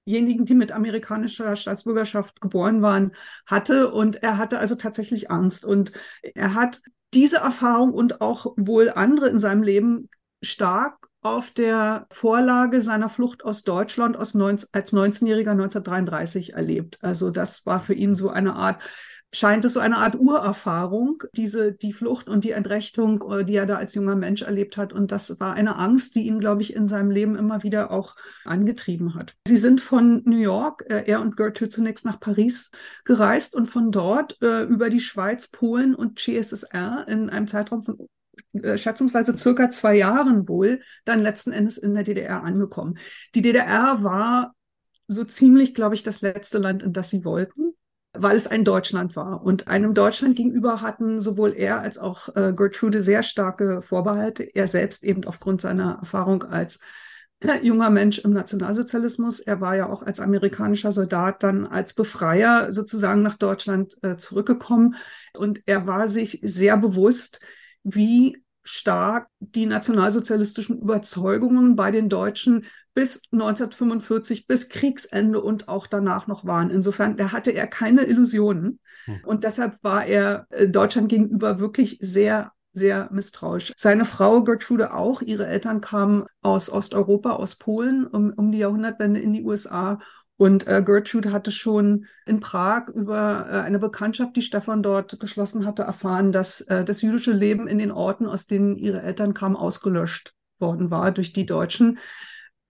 [0.05, 3.13] diejenigen, die mit amerikanischer Staatsbürgerschaft geboren waren,
[3.45, 3.91] hatte.
[3.91, 5.65] Und er hatte also tatsächlich Angst.
[5.65, 6.82] Und er hat
[7.13, 10.10] diese Erfahrung und auch wohl andere in seinem Leben
[10.41, 16.99] stark auf der Vorlage seiner Flucht aus Deutschland aus 19, als 19-Jähriger 1933 erlebt.
[17.01, 18.82] Also das war für ihn so eine Art,
[19.34, 23.65] scheint es so eine Art Urerfahrung, diese, die Flucht und die Entrechtung, äh, die er
[23.65, 24.93] da als junger Mensch erlebt hat.
[24.93, 28.15] Und das war eine Angst, die ihn, glaube ich, in seinem Leben immer wieder auch
[28.45, 29.36] angetrieben hat.
[29.45, 32.71] Sie sind von New York, äh, er und Gertrude zunächst nach Paris
[33.03, 38.08] gereist und von dort äh, über die Schweiz, Polen und GSSR in einem Zeitraum von
[38.53, 42.97] äh, schätzungsweise circa zwei Jahren wohl dann letzten Endes in der DDR angekommen.
[43.35, 44.53] Die DDR war
[45.07, 47.73] so ziemlich, glaube ich, das letzte Land, in das sie wollten,
[48.13, 49.43] weil es ein Deutschland war.
[49.43, 54.43] Und einem Deutschland gegenüber hatten sowohl er als auch äh, Gertrude sehr starke Vorbehalte.
[54.43, 56.79] Er selbst eben aufgrund seiner Erfahrung als
[57.41, 59.39] äh, junger Mensch im Nationalsozialismus.
[59.39, 64.95] Er war ja auch als amerikanischer Soldat dann als Befreier sozusagen nach Deutschland äh, zurückgekommen.
[65.35, 67.39] Und er war sich sehr bewusst,
[67.83, 76.27] wie stark die nationalsozialistischen Überzeugungen bei den Deutschen bis 1945, bis Kriegsende und auch danach
[76.27, 76.69] noch waren.
[76.69, 78.79] Insofern, da hatte er keine Illusionen.
[79.05, 79.21] Hm.
[79.23, 83.73] Und deshalb war er äh, Deutschland gegenüber wirklich sehr sehr misstrauisch.
[83.77, 85.21] Seine Frau Gertrude auch.
[85.21, 89.99] Ihre Eltern kamen aus Osteuropa, aus Polen um, um die Jahrhundertwende in die USA.
[90.39, 95.65] Und äh, Gertrude hatte schon in Prag über äh, eine Bekanntschaft, die Stefan dort geschlossen
[95.65, 99.58] hatte, erfahren, dass äh, das jüdische Leben in den Orten, aus denen ihre Eltern kamen,
[99.58, 101.99] ausgelöscht worden war durch die Deutschen.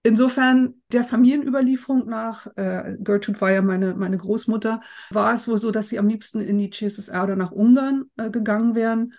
[0.02, 4.80] Insofern der Familienüberlieferung nach, äh, Gertrude war ja meine, meine Großmutter,
[5.10, 8.30] war es wohl so, dass sie am liebsten in die CSSR oder nach Ungarn äh,
[8.30, 9.12] gegangen wären.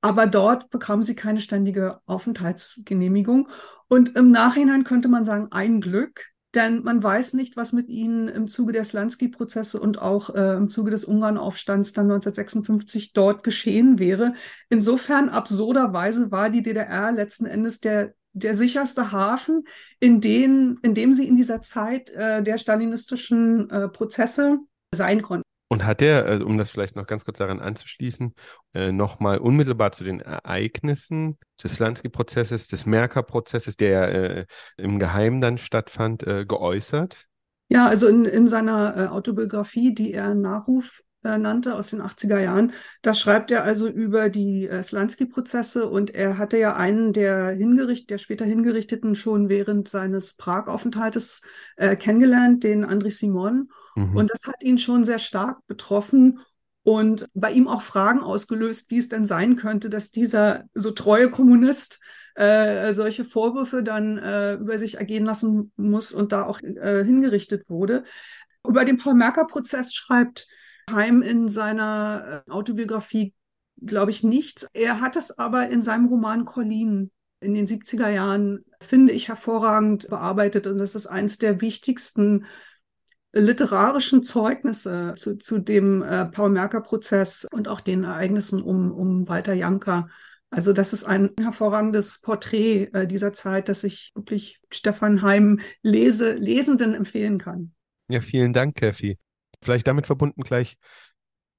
[0.00, 3.48] Aber dort bekam sie keine ständige Aufenthaltsgenehmigung.
[3.88, 8.28] Und im Nachhinein könnte man sagen, ein Glück, denn man weiß nicht, was mit ihnen
[8.28, 13.98] im Zuge der Slansky-Prozesse und auch äh, im Zuge des Ungarnaufstands dann 1956 dort geschehen
[13.98, 14.34] wäre.
[14.68, 19.64] Insofern absurderweise war die DDR letzten Endes der, der sicherste Hafen,
[20.00, 24.58] in, den, in dem sie in dieser Zeit äh, der stalinistischen äh, Prozesse
[24.92, 25.45] sein konnten.
[25.68, 28.34] Und hat er, äh, um das vielleicht noch ganz kurz daran anzuschließen,
[28.74, 35.58] äh, nochmal unmittelbar zu den Ereignissen des Slansky-Prozesses, des Merker-Prozesses, der äh, im Geheimen dann
[35.58, 37.24] stattfand, geäußert?
[37.68, 42.72] Ja, also in, in seiner Autobiografie, die er Nachruf äh, nannte aus den 80er Jahren,
[43.02, 48.08] da schreibt er also über die äh, Slansky-Prozesse und er hatte ja einen der hingericht,
[48.10, 51.42] der später Hingerichteten schon während seines Prag-Aufenthaltes
[51.76, 53.68] kennengelernt, den André Simon.
[53.94, 54.16] Mhm.
[54.16, 56.40] Und das hat ihn schon sehr stark betroffen
[56.86, 61.30] und bei ihm auch Fragen ausgelöst, wie es denn sein könnte, dass dieser so treue
[61.30, 62.00] Kommunist
[62.36, 67.68] äh, solche Vorwürfe dann äh, über sich ergehen lassen muss und da auch äh, hingerichtet
[67.68, 68.04] wurde.
[68.64, 70.46] Über den Paul-Merker-Prozess schreibt
[70.90, 73.34] Heim in seiner äh, Autobiografie,
[73.80, 74.68] glaube ich, nichts.
[74.72, 80.08] Er hat es aber in seinem Roman Colleen in den 70er Jahren, finde ich, hervorragend
[80.08, 80.66] bearbeitet.
[80.66, 82.46] Und das ist eines der wichtigsten
[83.32, 90.08] literarischen Zeugnisse zu, zu dem äh, Paul-Merker-Prozess und auch den Ereignissen um, um Walter Janka.
[90.48, 96.32] Also das ist ein hervorragendes Porträt äh, dieser Zeit, das ich wirklich Stefan Heim lese,
[96.32, 97.72] Lesenden empfehlen kann.
[98.08, 99.18] Ja, vielen Dank, Käffi.
[99.62, 100.76] Vielleicht damit verbunden gleich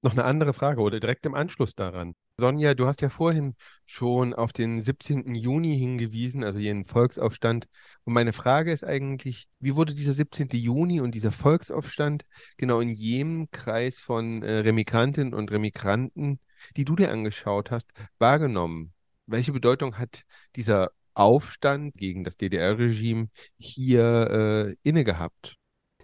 [0.02, 2.16] noch eine andere Frage oder direkt im Anschluss daran.
[2.40, 3.56] Sonja, du hast ja vorhin
[3.86, 5.34] schon auf den 17.
[5.34, 7.68] Juni hingewiesen, also jenen Volksaufstand.
[8.04, 10.50] Und meine Frage ist eigentlich, wie wurde dieser 17.
[10.52, 12.26] Juni und dieser Volksaufstand
[12.58, 16.40] genau in jenem Kreis von äh, Remigrantinnen und Remigranten,
[16.76, 18.94] die du dir angeschaut hast, wahrgenommen?
[19.26, 20.22] Welche Bedeutung hat
[20.56, 25.58] dieser Aufstand gegen das DDR-Regime hier äh, inne gehabt?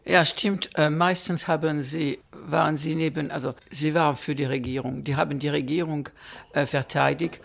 [0.06, 0.70] Ja, stimmt.
[0.76, 5.04] Äh, meistens haben sie, waren sie neben, also sie waren für die Regierung.
[5.04, 6.10] Die haben die Regierung
[6.52, 7.39] äh, verteidigt,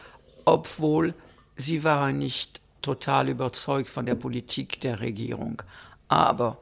[0.44, 1.14] obwohl
[1.56, 5.62] sie waren nicht total überzeugt von der Politik der Regierung.
[6.08, 6.58] Aber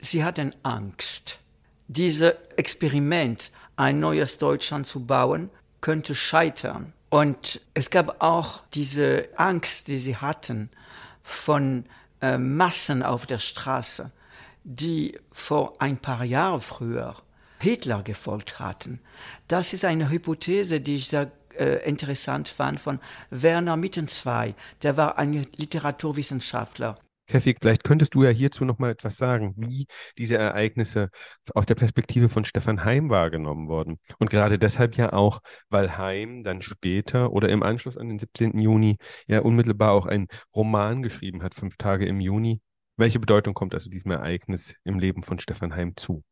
[0.00, 1.38] sie hatten Angst.
[1.86, 6.92] Dieses Experiment, ein neues Deutschland zu bauen, könnte scheitern.
[7.08, 10.70] Und es gab auch diese Angst, die sie hatten
[11.22, 11.84] von
[12.20, 14.10] äh, Massen auf der Straße
[14.70, 17.16] die vor ein paar Jahren früher
[17.58, 19.00] Hitler gefolgt hatten.
[19.48, 24.54] Das ist eine Hypothese, die ich sehr äh, interessant fand von Werner Mittenzwei.
[24.82, 26.96] Der war ein Literaturwissenschaftler.
[27.26, 29.86] Keffig, vielleicht könntest du ja hierzu noch mal etwas sagen, wie
[30.18, 31.10] diese Ereignisse
[31.54, 33.98] aus der Perspektive von Stefan Heim wahrgenommen wurden.
[34.18, 38.58] Und gerade deshalb ja auch, weil Heim dann später oder im Anschluss an den 17.
[38.58, 42.60] Juni ja unmittelbar auch einen Roman geschrieben hat, Fünf Tage im Juni,
[43.00, 46.22] welche Bedeutung kommt also diesem Ereignis im Leben von Stefan Heim zu?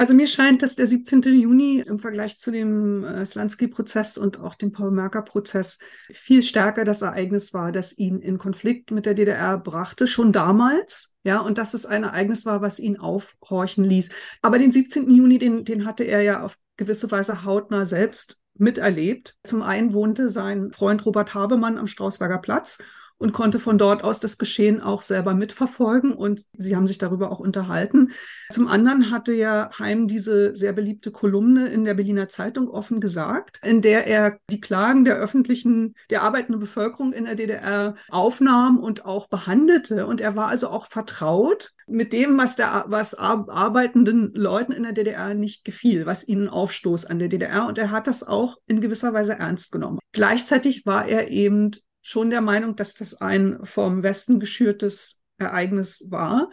[0.00, 1.22] Also mir scheint, dass der 17.
[1.22, 5.80] Juni im Vergleich zu dem äh, Slansky-Prozess und auch dem Paul-Merker-Prozess
[6.12, 11.16] viel stärker das Ereignis war, das ihn in Konflikt mit der DDR brachte, schon damals.
[11.24, 14.10] Ja, und dass es ein Ereignis war, was ihn aufhorchen ließ.
[14.40, 15.10] Aber den 17.
[15.10, 19.36] Juni, den, den hatte er ja auf gewisse Weise hautnah selbst miterlebt.
[19.42, 22.78] Zum einen wohnte sein Freund Robert Habemann am Strausberger Platz
[23.18, 27.30] und konnte von dort aus das Geschehen auch selber mitverfolgen und sie haben sich darüber
[27.30, 28.12] auch unterhalten.
[28.50, 33.60] Zum anderen hatte ja Heim diese sehr beliebte Kolumne in der Berliner Zeitung offen gesagt,
[33.64, 39.04] in der er die Klagen der öffentlichen, der arbeitenden Bevölkerung in der DDR aufnahm und
[39.04, 40.06] auch behandelte.
[40.06, 44.92] Und er war also auch vertraut mit dem, was der, was arbeitenden Leuten in der
[44.92, 47.66] DDR nicht gefiel, was ihnen aufstoß an der DDR.
[47.66, 49.98] Und er hat das auch in gewisser Weise ernst genommen.
[50.12, 51.72] Gleichzeitig war er eben
[52.08, 56.50] schon der Meinung, dass das ein vom Westen geschürtes Ereignis war.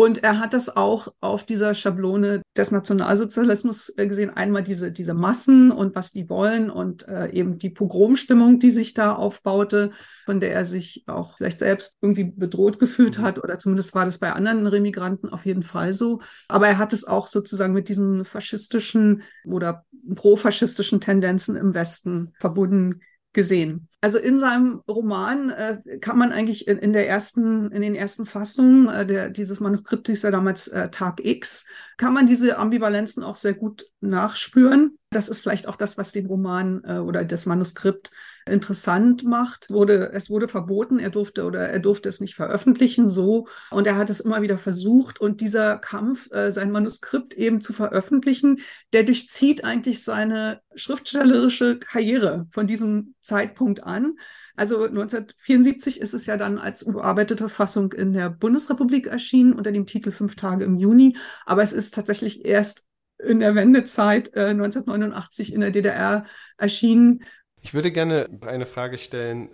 [0.00, 4.30] Und er hat das auch auf dieser Schablone des Nationalsozialismus äh, gesehen.
[4.30, 8.94] Einmal diese, diese Massen und was die wollen und äh, eben die Pogromstimmung, die sich
[8.94, 9.90] da aufbaute,
[10.24, 13.22] von der er sich auch vielleicht selbst irgendwie bedroht gefühlt mhm.
[13.22, 13.42] hat.
[13.42, 16.20] Oder zumindest war das bei anderen Remigranten auf jeden Fall so.
[16.46, 23.00] Aber er hat es auch sozusagen mit diesen faschistischen oder profaschistischen Tendenzen im Westen verbunden
[23.38, 23.86] gesehen.
[24.00, 28.26] Also in seinem Roman äh, kann man eigentlich in, in, der ersten, in den ersten
[28.26, 31.64] Fassungen äh, der, dieses Manuskript hieß ja damals äh, Tag X,
[31.98, 34.96] kann man diese Ambivalenzen auch sehr gut nachspüren.
[35.10, 38.12] Das ist vielleicht auch das, was den Roman äh, oder das Manuskript
[38.46, 39.68] interessant macht.
[39.68, 43.48] Wurde, es wurde verboten, er durfte oder er durfte es nicht veröffentlichen, so.
[43.70, 45.20] Und er hat es immer wieder versucht.
[45.20, 48.60] Und dieser Kampf, äh, sein Manuskript eben zu veröffentlichen,
[48.92, 54.14] der durchzieht eigentlich seine schriftstellerische Karriere von diesem Zeitpunkt an.
[54.58, 59.86] Also 1974 ist es ja dann als überarbeitete Fassung in der Bundesrepublik erschienen unter dem
[59.86, 61.16] Titel Fünf Tage im Juni.
[61.46, 62.84] Aber es ist tatsächlich erst
[63.18, 67.22] in der Wendezeit äh, 1989 in der DDR erschienen.
[67.60, 69.50] Ich würde gerne eine Frage stellen,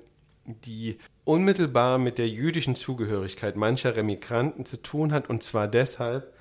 [0.46, 6.32] die unmittelbar mit der jüdischen Zugehörigkeit mancher Remigranten zu tun hat, und zwar deshalb,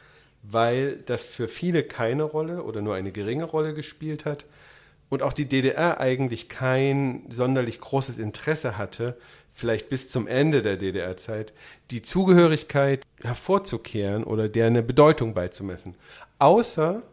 [0.42, 4.46] weil das für viele keine Rolle oder nur eine geringe Rolle gespielt hat
[5.10, 9.18] und auch die DDR eigentlich kein sonderlich großes Interesse hatte,
[9.54, 11.54] vielleicht bis zum Ende der DDR-Zeit,
[11.92, 15.96] die Zugehörigkeit hervorzukehren oder der eine Bedeutung beizumessen.
[16.40, 17.04] Außer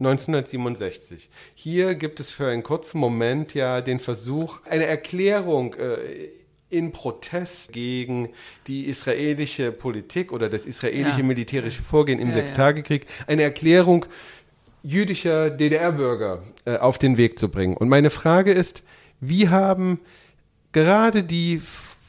[0.00, 1.28] 1967.
[1.54, 6.30] Hier gibt es für einen kurzen Moment ja den Versuch, eine Erklärung äh,
[6.70, 8.30] in Protest gegen
[8.66, 11.24] die israelische Politik oder das israelische ja.
[11.24, 14.06] militärische Vorgehen im ja, Sechstagekrieg, eine Erklärung
[14.82, 17.76] jüdischer DDR-Bürger äh, auf den Weg zu bringen.
[17.76, 18.82] Und meine Frage ist,
[19.20, 20.00] wie haben
[20.72, 21.60] gerade die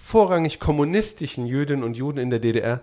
[0.02, 2.82] vorrangig kommunistischen Jüdinnen und Juden in der DDR,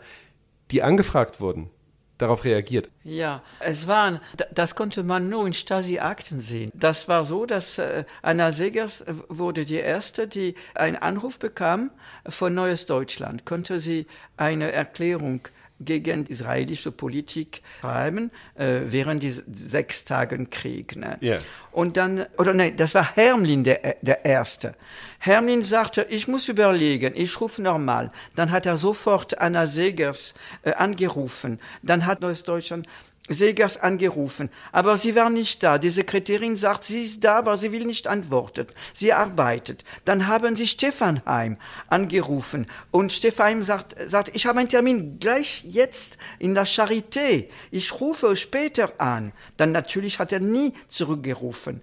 [0.70, 1.70] die angefragt wurden,
[2.18, 2.90] darauf reagiert.
[3.04, 4.20] Ja, es waren,
[4.52, 6.70] das konnte man nur in Stasi-Akten sehen.
[6.74, 11.90] Das war so, dass äh, Anna Segers wurde die erste, die einen Anruf bekam
[12.28, 13.44] von Neues Deutschland.
[13.44, 15.40] Konnte sie eine Erklärung
[15.80, 20.96] gegen israelische Politik schreiben äh, während des sechs Tagen Krieg.
[20.96, 21.18] Ne?
[21.22, 21.40] Yeah.
[21.70, 24.74] Und dann, oder nein, das war Hermlin der, der Erste.
[25.20, 28.10] Hermlin sagte, ich muss überlegen, ich rufe nochmal.
[28.34, 31.58] Dann hat er sofort Anna Segers äh, angerufen.
[31.82, 32.86] Dann hat Neues Deutschland
[33.28, 35.78] Segers angerufen, aber sie war nicht da.
[35.78, 38.66] Die Sekretärin sagt, sie ist da, aber sie will nicht antworten.
[38.92, 39.84] Sie arbeitet.
[40.04, 41.56] Dann haben sie Stefan Heim
[41.88, 47.46] angerufen und Stefan Heim sagt, sagt, ich habe einen Termin gleich jetzt in der Charité.
[47.70, 49.32] Ich rufe später an.
[49.56, 51.80] Dann natürlich hat er nie zurückgerufen.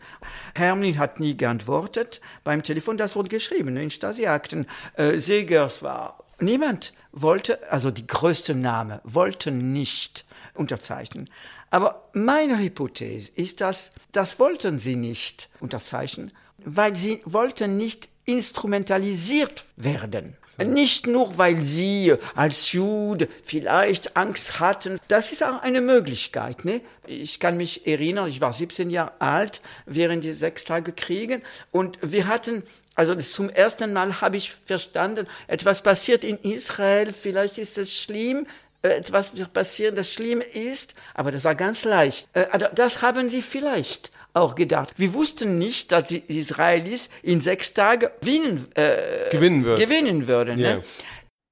[0.55, 2.21] Hermlin hat nie geantwortet.
[2.43, 4.67] Beim Telefon, das wurde geschrieben in Stasi-Akten.
[4.95, 11.29] Äh, Segers war Niemand wollte, also die größte Name, wollte nicht unterzeichnen.
[11.69, 19.65] Aber meine Hypothese ist, dass das wollten sie nicht unterzeichnen, weil sie wollten nicht instrumentalisiert
[19.75, 20.35] werden.
[20.57, 20.63] So.
[20.63, 24.99] Nicht nur, weil sie als Jude vielleicht Angst hatten.
[25.07, 26.65] Das ist auch eine Möglichkeit.
[26.65, 26.81] Ne?
[27.05, 31.99] Ich kann mich erinnern, ich war 17 Jahre alt während die sechs Tage Kriegen und
[32.01, 32.63] wir hatten
[32.95, 38.47] also zum ersten Mal habe ich verstanden, etwas passiert in Israel, vielleicht ist es schlimm,
[38.87, 42.29] etwas wird passieren, das schlimm ist, aber das war ganz leicht.
[42.33, 44.93] Äh, also das haben sie vielleicht auch gedacht.
[44.97, 49.81] Wir wussten nicht, dass die Israelis in sechs Tagen gewinnen, äh, gewinnen, würden.
[49.81, 50.59] gewinnen würden.
[50.59, 50.75] Yeah.
[50.75, 50.83] Ne?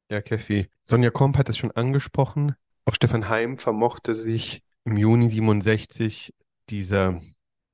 [0.10, 0.68] Ja, Kefi.
[0.82, 2.56] Sonja Komp hat es schon angesprochen.
[2.86, 6.34] Auch Stefan Heim vermochte sich im Juni 67
[6.70, 7.22] dieser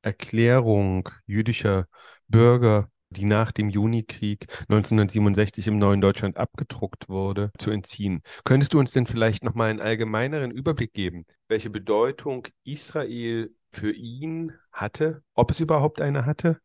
[0.02, 1.88] Erklärung jüdischer
[2.28, 8.22] Bürger die nach dem Junikrieg 1967 im neuen Deutschland abgedruckt wurde, zu entziehen.
[8.44, 14.54] Könntest du uns denn vielleicht nochmal einen allgemeineren Überblick geben, welche Bedeutung Israel für ihn
[14.72, 16.60] hatte, ob es überhaupt eine hatte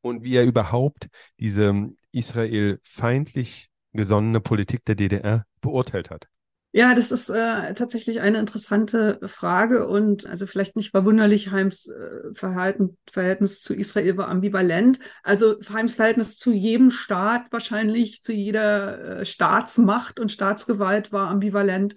[0.00, 1.08] und wie er überhaupt
[1.40, 6.28] diese israelfeindlich gesonnene Politik der DDR beurteilt hat?
[6.76, 12.34] Ja, das ist äh, tatsächlich eine interessante Frage und also vielleicht nicht verwunderlich, Heims äh,
[12.34, 14.98] Verhalten, Verhältnis zu Israel war ambivalent.
[15.22, 21.94] Also Heims Verhältnis zu jedem Staat wahrscheinlich, zu jeder äh, Staatsmacht und Staatsgewalt war ambivalent.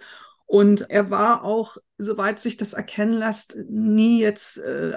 [0.49, 4.93] Und er war auch, soweit sich das erkennen lässt, nie jetzt äh,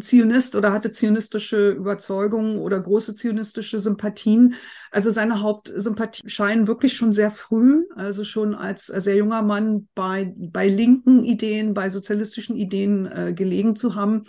[0.00, 4.54] Zionist oder hatte zionistische Überzeugungen oder große zionistische Sympathien.
[4.90, 10.34] Also seine Hauptsympathie scheinen wirklich schon sehr früh, also schon als sehr junger Mann bei,
[10.36, 14.24] bei linken Ideen, bei sozialistischen Ideen äh, gelegen zu haben.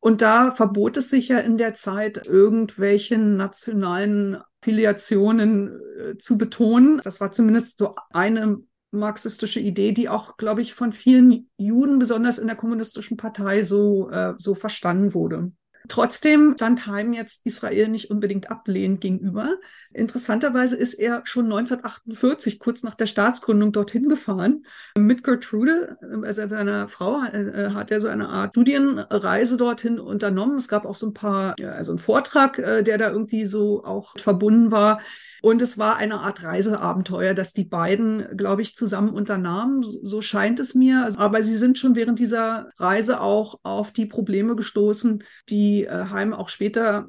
[0.00, 7.00] Und da verbot es sich ja in der Zeit, irgendwelchen nationalen Filiationen äh, zu betonen.
[7.04, 8.58] Das war zumindest so eine
[8.94, 14.10] marxistische Idee, die auch, glaube ich, von vielen Juden, besonders in der kommunistischen Partei, so,
[14.10, 15.52] äh, so verstanden wurde.
[15.88, 19.56] Trotzdem stand Heim jetzt Israel nicht unbedingt ablehnend gegenüber.
[19.92, 24.64] Interessanterweise ist er schon 1948, kurz nach der Staatsgründung, dorthin gefahren.
[24.96, 30.56] Mit Gertrude, also seiner Frau, äh, hat er so eine Art Studienreise dorthin unternommen.
[30.56, 34.18] Es gab auch so ein paar, also einen Vortrag, äh, der da irgendwie so auch
[34.18, 35.00] verbunden war.
[35.42, 39.82] Und es war eine Art Reiseabenteuer, das die beiden, glaube ich, zusammen unternahmen.
[39.82, 41.10] So scheint es mir.
[41.16, 46.32] Aber sie sind schon während dieser Reise auch auf die Probleme gestoßen, die äh, Heim
[46.32, 47.08] auch später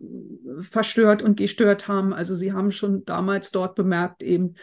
[0.60, 2.14] verstört und gestört haben.
[2.14, 4.56] Also sie haben schon damals dort bemerkt, eben,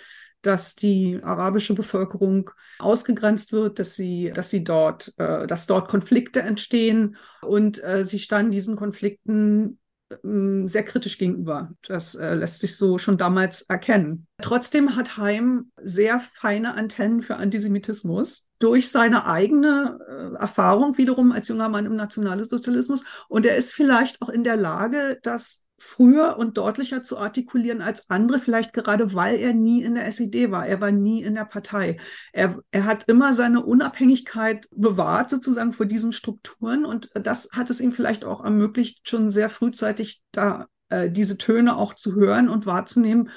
[0.43, 6.43] dass die arabische Bevölkerung ausgegrenzt wird, dass sie, dass sie dort, äh, dass dort Konflikte
[6.43, 9.79] entstehen und äh, sie standen diesen Konflikten
[10.22, 11.72] sehr kritisch gegenüber.
[11.87, 14.27] Das äh, lässt sich so schon damals erkennen.
[14.40, 21.48] Trotzdem hat Heim sehr feine Antennen für Antisemitismus durch seine eigene äh, Erfahrung wiederum als
[21.48, 23.05] junger Mann im Nationalsozialismus.
[23.29, 28.09] Und er ist vielleicht auch in der Lage, das früher und deutlicher zu artikulieren als
[28.09, 30.64] andere, vielleicht gerade weil er nie in der SED war.
[30.64, 31.99] Er war nie in der Partei.
[32.33, 36.85] Er, er hat immer seine Unabhängigkeit bewahrt, sozusagen vor diesen Strukturen.
[36.85, 41.77] Und das hat es ihm vielleicht auch ermöglicht, schon sehr frühzeitig da äh, diese Töne
[41.77, 43.31] auch zu hören und wahrzunehmen.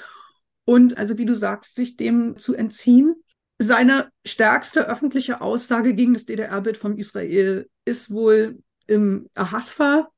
[0.64, 3.16] Und also, wie du sagst, sich dem zu entziehen.
[3.58, 10.10] Seine stärkste öffentliche Aussage gegen das DDR-Bild von Israel ist wohl im Ahasfa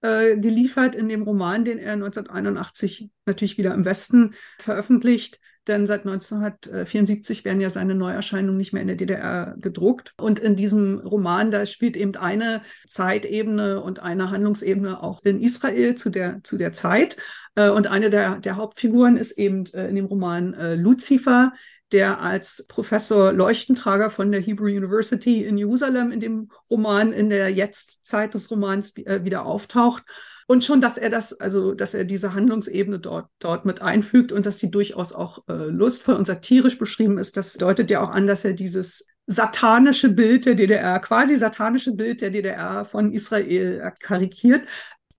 [0.00, 5.40] äh, geliefert in dem Roman, den er 1981 natürlich wieder im Westen veröffentlicht.
[5.66, 10.14] Denn seit 1974 werden ja seine Neuerscheinungen nicht mehr in der DDR gedruckt.
[10.16, 15.94] Und in diesem Roman, da spielt eben eine Zeitebene und eine Handlungsebene auch in Israel
[15.94, 17.16] zu der, zu der Zeit.
[17.54, 21.52] Äh, und eine der, der Hauptfiguren ist eben äh, in dem Roman Lucifer,
[21.92, 27.50] der als Professor Leuchtentrager von der Hebrew University in Jerusalem in dem Roman, in der
[27.50, 30.04] Jetztzeit des Romans äh, wieder auftaucht.
[30.46, 34.46] Und schon, dass er das, also dass er diese Handlungsebene dort, dort mit einfügt und
[34.46, 38.26] dass die durchaus auch äh, lustvoll und satirisch beschrieben ist, das deutet ja auch an,
[38.26, 44.66] dass er dieses satanische Bild der DDR, quasi satanische Bild der DDR von Israel karikiert.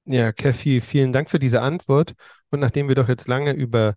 [0.06, 2.16] Ja, Kathy, vielen Dank für diese Antwort.
[2.50, 3.94] Und nachdem wir doch jetzt lange über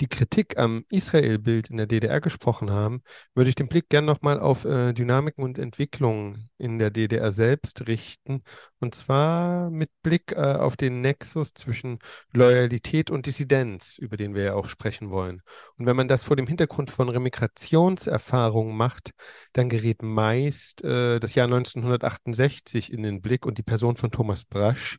[0.00, 3.02] die Kritik am Israel-Bild in der DDR gesprochen haben,
[3.34, 7.86] würde ich den Blick gerne nochmal auf äh, Dynamiken und Entwicklungen in der DDR selbst
[7.86, 8.42] richten.
[8.80, 11.98] Und zwar mit Blick äh, auf den Nexus zwischen
[12.32, 15.42] Loyalität und Dissidenz, über den wir ja auch sprechen wollen.
[15.76, 19.10] Und wenn man das vor dem Hintergrund von Remigrationserfahrungen macht,
[19.52, 24.44] dann gerät meist äh, das Jahr 1968 in den Blick und die Person von Thomas
[24.44, 24.98] Brasch,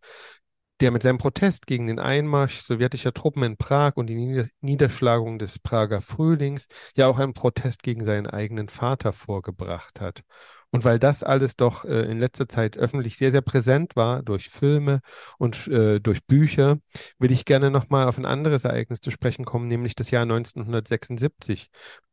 [0.81, 5.59] der mit seinem Protest gegen den Einmarsch sowjetischer Truppen in Prag und die Niederschlagung des
[5.59, 10.23] Prager Frühlings ja auch einen Protest gegen seinen eigenen Vater vorgebracht hat.
[10.71, 14.49] Und weil das alles doch äh, in letzter Zeit öffentlich sehr, sehr präsent war durch
[14.49, 15.01] Filme
[15.37, 16.79] und äh, durch Bücher,
[17.19, 21.69] will ich gerne nochmal auf ein anderes Ereignis zu sprechen kommen, nämlich das Jahr 1976,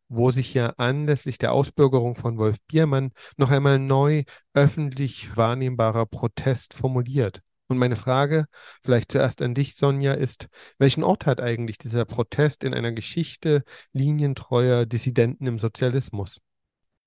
[0.09, 6.74] wo sich ja anlässlich der Ausbürgerung von Wolf Biermann noch einmal neu öffentlich wahrnehmbarer Protest
[6.74, 7.42] formuliert.
[7.68, 8.46] Und meine Frage,
[8.83, 13.62] vielleicht zuerst an dich, Sonja, ist, welchen Ort hat eigentlich dieser Protest in einer Geschichte
[13.92, 16.40] linientreuer Dissidenten im Sozialismus?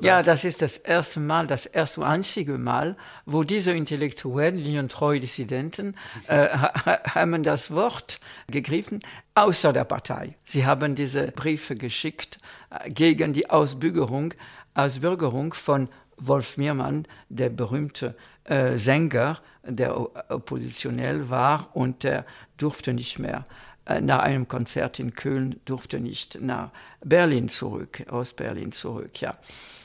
[0.01, 5.95] Ja, das ist das erste Mal, das erste einzige Mal, wo diese intellektuellen, linientreu Dissidenten
[6.27, 8.99] äh, haben das Wort gegriffen,
[9.35, 10.37] außer der Partei.
[10.43, 12.39] Sie haben diese Briefe geschickt
[12.71, 14.33] äh, gegen die Ausbürgerung,
[14.73, 19.97] Ausbürgerung von Wolf Miermann, der berühmte äh, Sänger, der
[20.31, 22.25] oppositionell war und der
[22.57, 23.43] durfte nicht mehr
[23.85, 26.69] äh, nach einem Konzert in Köln durfte nicht nach
[27.03, 29.31] Berlin zurück, aus Berlin zurück, ja.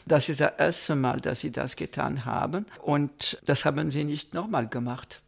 [0.06, 4.34] Das ist das erste Mal, dass sie das getan haben und das haben sie nicht
[4.34, 5.22] nochmal gemacht.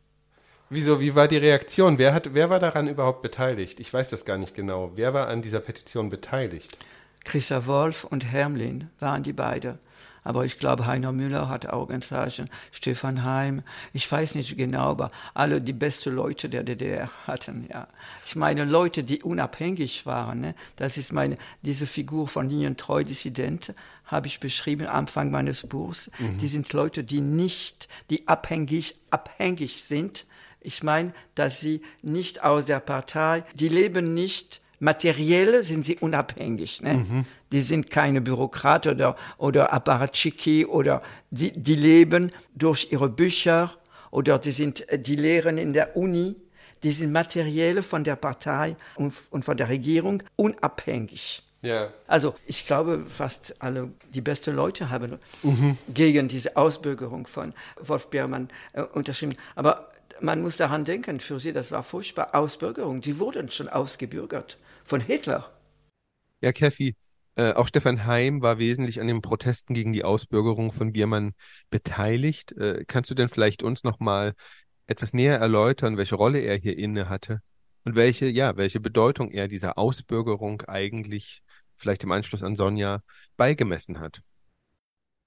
[0.71, 1.97] Wieso, wie war die Reaktion?
[1.97, 3.81] Wer, hat, wer war daran überhaupt beteiligt?
[3.81, 4.93] Ich weiß das gar nicht genau.
[4.97, 6.77] Wer war an dieser Petition beteiligt?
[7.25, 9.79] Christa Wolf und Hermlin waren die beiden.
[10.29, 13.63] Aber ich glaube, Heiner Müller hat Augenzeichen, Stefan Heim,
[13.95, 17.89] ich weiß nicht genau, aber alle die besten Leute der DDR hatten, ja.
[18.27, 20.55] Ich meine, Leute, die unabhängig waren, ne?
[20.77, 23.73] das ist meine, diese Figur von linientreu Dissident,
[24.05, 26.11] habe ich beschrieben am Anfang meines Buchs.
[26.19, 26.37] Mhm.
[26.37, 30.27] Die sind Leute, die nicht, die abhängig, abhängig sind.
[30.61, 36.83] Ich meine, dass sie nicht aus der Partei, die leben nicht materiell sind sie unabhängig.
[36.83, 36.95] Ne?
[36.95, 37.27] Mhm.
[37.53, 43.73] Die sind keine Bürokrat oder, oder Apparatschiki oder die, die leben durch ihre Bücher
[44.11, 46.37] oder die, sind, die lehren in der Uni.
[46.83, 51.43] Die sind materiell von der Partei und, und von der Regierung unabhängig.
[51.63, 51.93] Ja.
[52.07, 55.77] Also ich glaube, fast alle die besten Leute haben mhm.
[55.93, 59.37] gegen diese Ausbürgerung von Wolf Biermann äh, unterschrieben.
[59.57, 59.91] Aber
[60.21, 63.01] man muss daran denken, für sie, das war furchtbar Ausbürgerung.
[63.01, 65.51] Die wurden schon ausgebürgert von Hitler.
[66.41, 66.95] Ja, Käffi,
[67.39, 71.35] äh, auch Stefan Heim war wesentlich an den Protesten gegen die Ausbürgerung von Biermann
[71.71, 72.51] beteiligt.
[72.53, 74.35] Äh, kannst du denn vielleicht uns nochmal
[74.89, 77.41] etwas näher erläutern, welche Rolle er hier inne hatte
[77.85, 81.43] und welche, ja, welche Bedeutung er dieser Ausbürgerung eigentlich
[81.77, 83.03] vielleicht im Anschluss an Sonja
[83.37, 84.21] beigemessen hat?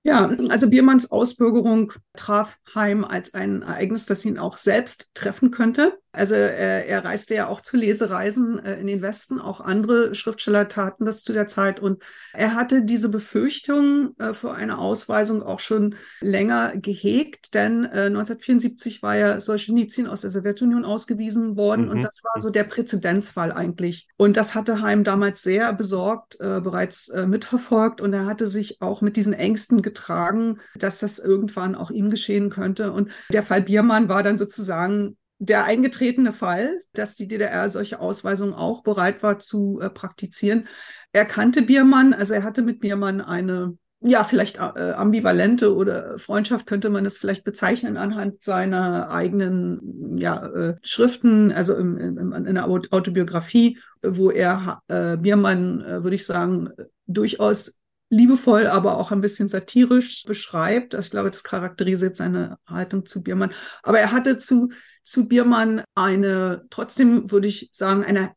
[0.03, 6.00] Ja, also Biermanns Ausbürgerung traf Heim als ein Ereignis, das ihn auch selbst treffen könnte.
[6.13, 9.39] Also er, er reiste ja auch zu Lesereisen äh, in den Westen.
[9.39, 11.79] Auch andere Schriftsteller taten das zu der Zeit.
[11.79, 12.03] Und
[12.33, 19.01] er hatte diese Befürchtung äh, vor einer Ausweisung auch schon länger gehegt, denn äh, 1974
[19.01, 21.85] war ja Solzhenitsyn aus der Sowjetunion ausgewiesen worden.
[21.85, 21.91] Mhm.
[21.91, 24.09] Und das war so der Präzedenzfall eigentlich.
[24.17, 28.01] Und das hatte Heim damals sehr besorgt äh, bereits äh, mitverfolgt.
[28.01, 32.49] Und er hatte sich auch mit diesen Ängsten getragen, dass das irgendwann auch ihm geschehen
[32.49, 32.91] könnte.
[32.91, 38.53] Und der Fall Biermann war dann sozusagen der eingetretene Fall, dass die DDR solche Ausweisungen
[38.53, 40.67] auch bereit war zu äh, praktizieren.
[41.13, 46.67] Er kannte Biermann, also er hatte mit Biermann eine, ja, vielleicht äh, ambivalente oder Freundschaft
[46.67, 52.53] könnte man es vielleicht bezeichnen anhand seiner eigenen ja, äh, Schriften, also im, im, in
[52.53, 56.69] der Autobiografie, wo er äh, Biermann, äh, würde ich sagen,
[57.07, 57.80] durchaus
[58.11, 60.93] liebevoll, aber auch ein bisschen satirisch beschreibt.
[60.93, 63.53] Also ich glaube, das charakterisiert seine Haltung zu Biermann.
[63.83, 64.69] Aber er hatte zu,
[65.01, 68.33] zu Biermann eine, trotzdem würde ich sagen, eine,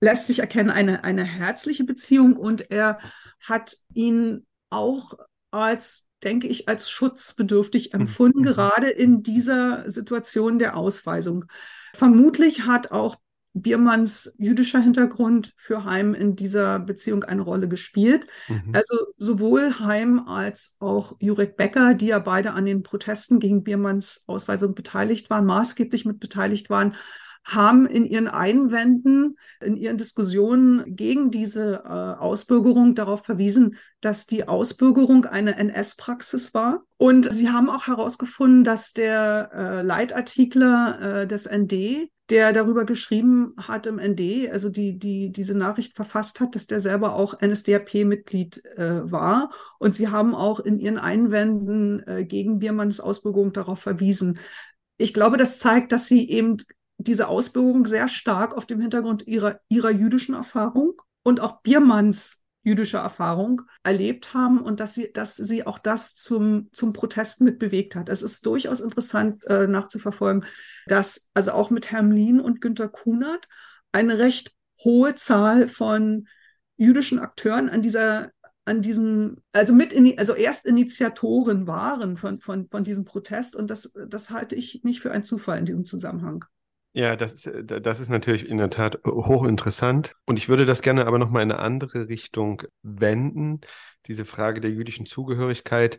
[0.00, 2.98] lässt sich erkennen, eine, eine herzliche Beziehung und er
[3.42, 5.14] hat ihn auch
[5.50, 8.00] als, denke ich, als schutzbedürftig mhm.
[8.00, 8.44] empfunden, mhm.
[8.44, 11.46] gerade in dieser Situation der Ausweisung.
[11.94, 13.16] Vermutlich hat auch
[13.62, 18.26] Biermanns jüdischer Hintergrund für Heim in dieser Beziehung eine Rolle gespielt.
[18.48, 18.72] Mhm.
[18.74, 24.24] Also sowohl Heim als auch Jurek Becker, die ja beide an den Protesten gegen Biermanns
[24.26, 26.94] Ausweisung beteiligt waren, maßgeblich mit beteiligt waren,
[27.46, 34.48] haben in ihren Einwänden, in ihren Diskussionen gegen diese äh, Ausbürgerung darauf verwiesen, dass die
[34.48, 36.82] Ausbürgerung eine NS-Praxis war.
[36.96, 43.54] Und sie haben auch herausgefunden, dass der äh, Leitartikler äh, des ND, der darüber geschrieben
[43.56, 48.64] hat im ND, also die, die diese Nachricht verfasst hat, dass der selber auch NSDAP-Mitglied
[48.76, 49.52] äh, war.
[49.78, 54.40] Und sie haben auch in ihren Einwänden äh, gegen Biermanns Ausbürgerung darauf verwiesen.
[54.96, 56.56] Ich glaube, das zeigt, dass sie eben
[56.98, 62.98] diese Ausbildung sehr stark auf dem Hintergrund ihrer, ihrer jüdischen Erfahrung und auch Biermanns jüdischer
[62.98, 67.94] Erfahrung erlebt haben und dass sie, dass sie auch das zum, zum Protest mit bewegt
[67.94, 68.08] hat.
[68.08, 70.44] Es ist durchaus interessant äh, nachzuverfolgen,
[70.88, 73.46] dass also auch mit Hermlin und Günter Kunert
[73.92, 76.26] eine recht hohe Zahl von
[76.76, 78.30] jüdischen Akteuren an dieser
[78.66, 83.96] an diesem, also mit in, also Erstinitiatoren waren von, von, von diesem Protest und das,
[84.08, 86.44] das halte ich nicht für einen Zufall in diesem Zusammenhang.
[86.96, 90.14] Ja, das ist, äh, das ist natürlich in der Tat hochinteressant.
[90.24, 93.60] Und ich würde das gerne aber nochmal in eine andere Richtung wenden.
[94.06, 95.98] Diese Frage der jüdischen Zugehörigkeit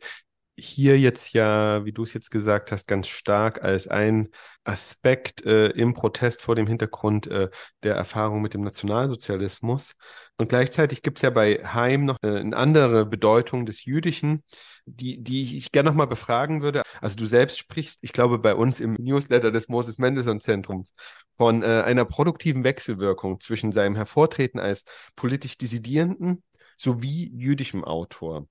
[0.58, 4.30] hier jetzt ja, wie du es jetzt gesagt hast, ganz stark als ein
[4.64, 7.50] Aspekt äh, im Protest vor dem Hintergrund äh,
[7.84, 9.94] der Erfahrung mit dem Nationalsozialismus.
[10.38, 14.44] Und gleichzeitig gibt es ja bei Heim noch äh, eine andere Bedeutung des Jüdischen,
[14.86, 16.82] die, die ich gerne nochmal befragen würde.
[17.02, 20.94] Also du selbst sprichst, ich glaube, bei uns im Newsletter des Moses Mendelssohn Zentrums
[21.38, 24.84] von äh, einer produktiven Wechselwirkung zwischen seinem Hervortreten als
[25.16, 26.44] politisch Dissidierenden
[26.78, 28.48] sowie jüdischem Autor.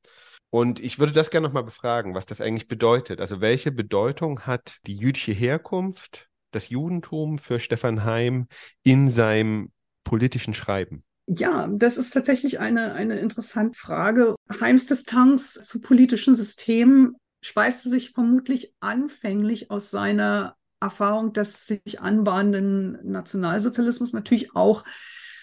[0.51, 3.20] Und ich würde das gerne nochmal befragen, was das eigentlich bedeutet.
[3.20, 8.47] Also welche Bedeutung hat die jüdische Herkunft, das Judentum für Stefan Heim
[8.82, 9.72] in seinem
[10.05, 11.03] politischen Schreiben?
[11.28, 14.36] Ja, das ist tatsächlich eine, eine interessante Frage.
[14.61, 22.99] Heims Distanz zu politischen Systemen speiste sich vermutlich anfänglich aus seiner Erfahrung des sich anbahnenden
[23.11, 24.84] Nationalsozialismus, natürlich auch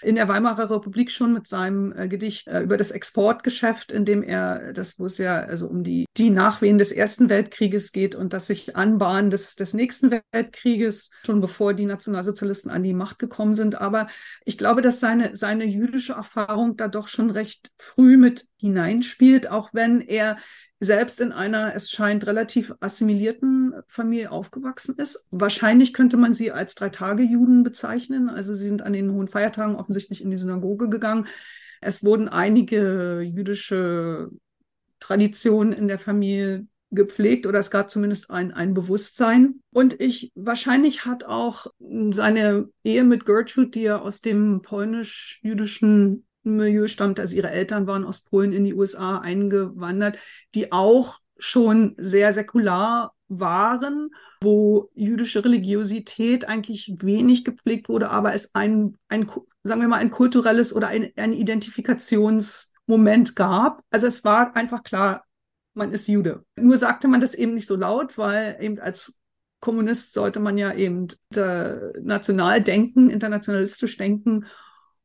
[0.03, 4.23] in der Weimarer Republik schon mit seinem äh, Gedicht äh, über das Exportgeschäft, in dem
[4.23, 8.33] er, das wo es ja also um die, die Nachwehen des Ersten Weltkrieges geht und
[8.33, 13.55] das sich anbahnen des, des nächsten Weltkrieges, schon bevor die Nationalsozialisten an die Macht gekommen
[13.55, 13.79] sind.
[13.79, 14.07] Aber
[14.45, 19.69] ich glaube, dass seine, seine jüdische Erfahrung da doch schon recht früh mit hineinspielt, auch
[19.73, 20.37] wenn er
[20.83, 25.27] selbst in einer, es scheint, relativ assimilierten Familie aufgewachsen ist.
[25.31, 28.29] Wahrscheinlich könnte man sie als Drei-Tage-Juden bezeichnen.
[28.29, 31.27] Also sie sind an den hohen Feiertagen offensichtlich in die Synagoge gegangen.
[31.81, 34.29] Es wurden einige jüdische
[34.99, 39.61] Traditionen in der Familie gepflegt oder es gab zumindest ein, ein Bewusstsein.
[39.71, 41.67] Und ich, wahrscheinlich hat auch
[42.11, 48.05] seine Ehe mit Gertrude, die er aus dem polnisch-jüdischen Milieu stammt, also ihre Eltern waren
[48.05, 50.17] aus Polen in die USA eingewandert,
[50.55, 54.09] die auch schon sehr säkular waren,
[54.41, 59.29] wo jüdische Religiosität eigentlich wenig gepflegt wurde, aber es ein, ein
[59.63, 63.83] sagen wir mal, ein kulturelles oder ein, ein Identifikationsmoment gab.
[63.89, 65.25] Also es war einfach klar,
[65.73, 66.45] man ist Jude.
[66.55, 69.19] Nur sagte man das eben nicht so laut, weil eben als
[69.59, 71.07] Kommunist sollte man ja eben
[72.01, 74.45] national denken, internationalistisch denken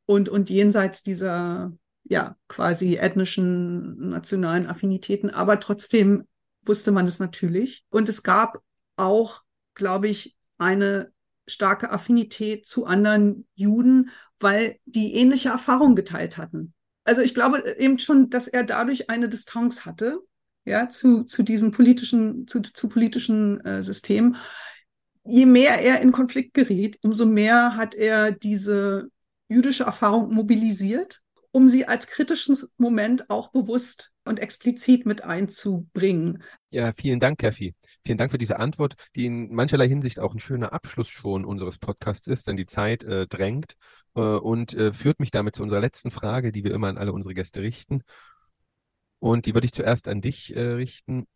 [0.08, 1.70] und, und jenseits dieser
[2.04, 5.28] ja quasi ethnischen, nationalen Affinitäten.
[5.28, 6.26] Aber trotzdem
[6.62, 7.84] wusste man es natürlich.
[7.90, 8.62] Und es gab
[8.96, 9.42] auch,
[9.74, 11.12] glaube ich, eine
[11.46, 14.08] starke Affinität zu anderen Juden,
[14.40, 16.72] weil die ähnliche Erfahrungen geteilt hatten.
[17.04, 20.20] Also ich glaube eben schon, dass er dadurch eine Distanz hatte,
[20.64, 24.36] ja, zu, zu diesen politischen, zu, zu politischen äh, Systemen.
[25.24, 29.10] Je mehr er in Konflikt geriet, umso mehr hat er diese
[29.48, 31.20] jüdische Erfahrung mobilisiert,
[31.50, 36.42] um sie als kritischen Moment auch bewusst und explizit mit einzubringen.
[36.70, 37.74] Ja, vielen Dank, Keffi.
[38.04, 41.78] Vielen Dank für diese Antwort, die in mancherlei Hinsicht auch ein schöner Abschluss schon unseres
[41.78, 43.74] Podcasts ist, denn die Zeit äh, drängt
[44.14, 47.12] äh, und äh, führt mich damit zu unserer letzten Frage, die wir immer an alle
[47.12, 48.02] unsere Gäste richten.
[49.18, 51.26] Und die würde ich zuerst an dich äh, richten.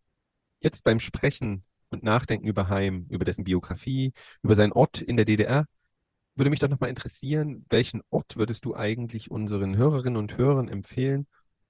[0.60, 5.24] Jetzt beim Sprechen und Nachdenken über Heim, über dessen Biografie, über seinen Ort in der
[5.24, 5.66] DDR,
[6.35, 11.26] würde mich doch nochmal interessieren, welchen Ort würdest du eigentlich unseren Hörerinnen und Hörern empfehlen,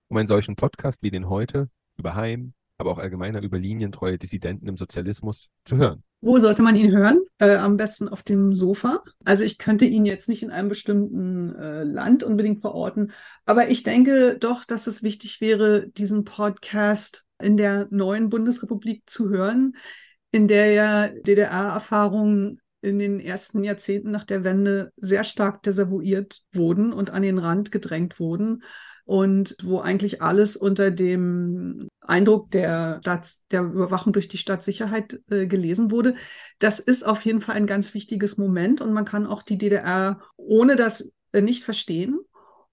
[0.08, 4.68] um einen solchen Podcast wie den heute über Heim, aber auch allgemeiner über linientreue Dissidenten
[4.68, 6.02] im Sozialismus zu hören?
[6.20, 7.20] Wo sollte man ihn hören?
[7.38, 9.02] Äh, am besten auf dem Sofa.
[9.24, 13.10] Also ich könnte ihn jetzt nicht in einem bestimmten äh, Land unbedingt verorten,
[13.44, 19.30] aber ich denke doch, dass es wichtig wäre, diesen Podcast in der neuen Bundesrepublik zu
[19.30, 19.74] hören,
[20.30, 26.92] in der ja DDR-Erfahrungen in den ersten Jahrzehnten nach der Wende sehr stark desavouiert wurden
[26.92, 28.62] und an den Rand gedrängt wurden
[29.04, 35.46] und wo eigentlich alles unter dem Eindruck der, Stadt, der Überwachung durch die Stadtsicherheit äh,
[35.46, 36.14] gelesen wurde.
[36.58, 40.20] Das ist auf jeden Fall ein ganz wichtiges Moment und man kann auch die DDR
[40.36, 42.18] ohne das äh, nicht verstehen.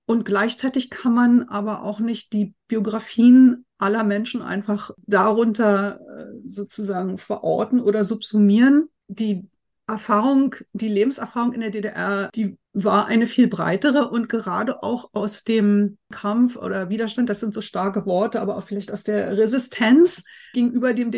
[0.05, 7.19] Und gleichzeitig kann man aber auch nicht die Biografien aller Menschen einfach darunter äh, sozusagen
[7.19, 8.89] verorten oder subsumieren.
[9.07, 9.47] Die
[9.89, 15.43] Erfahrung, die Lebenserfahrung in der DDR, die war eine viel breitere und gerade auch aus
[15.43, 20.23] dem Kampf oder Widerstand, das sind so starke Worte, aber auch vielleicht aus der Resistenz
[20.53, 21.11] gegenüber dem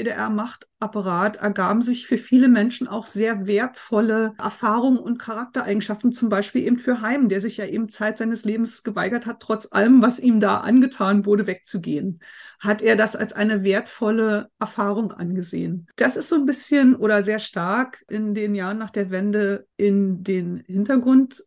[0.81, 6.77] DDR-Machtapparat ergaben sich für viele Menschen auch sehr wertvolle Erfahrungen und Charaktereigenschaften, zum Beispiel eben
[6.77, 10.39] für Heim, der sich ja eben Zeit seines Lebens geweigert hat, trotz allem, was ihm
[10.39, 12.19] da angetan wurde, wegzugehen.
[12.59, 15.87] Hat er das als eine wertvolle Erfahrung angesehen.
[15.95, 20.23] Das ist so ein bisschen oder sehr stark in den Jahren nach der Wende in
[20.23, 21.43] den Hintergrund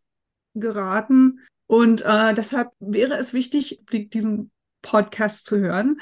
[0.53, 1.39] geraten.
[1.67, 5.99] Und äh, deshalb wäre es wichtig, diesen Podcast zu hören.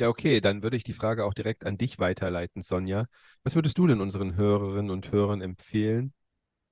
[0.00, 3.06] Ja, okay, dann würde ich die Frage auch direkt an dich weiterleiten, Sonja.
[3.42, 6.12] Was würdest du denn unseren Hörerinnen und Hörern empfehlen,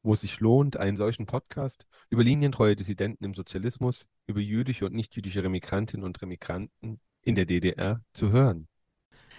[0.02, 4.94] wo es sich lohnt, einen solchen Podcast über linientreue Dissidenten im Sozialismus, über jüdische und
[4.94, 8.68] nichtjüdische Remigrantinnen und Remigranten in der DDR zu hören?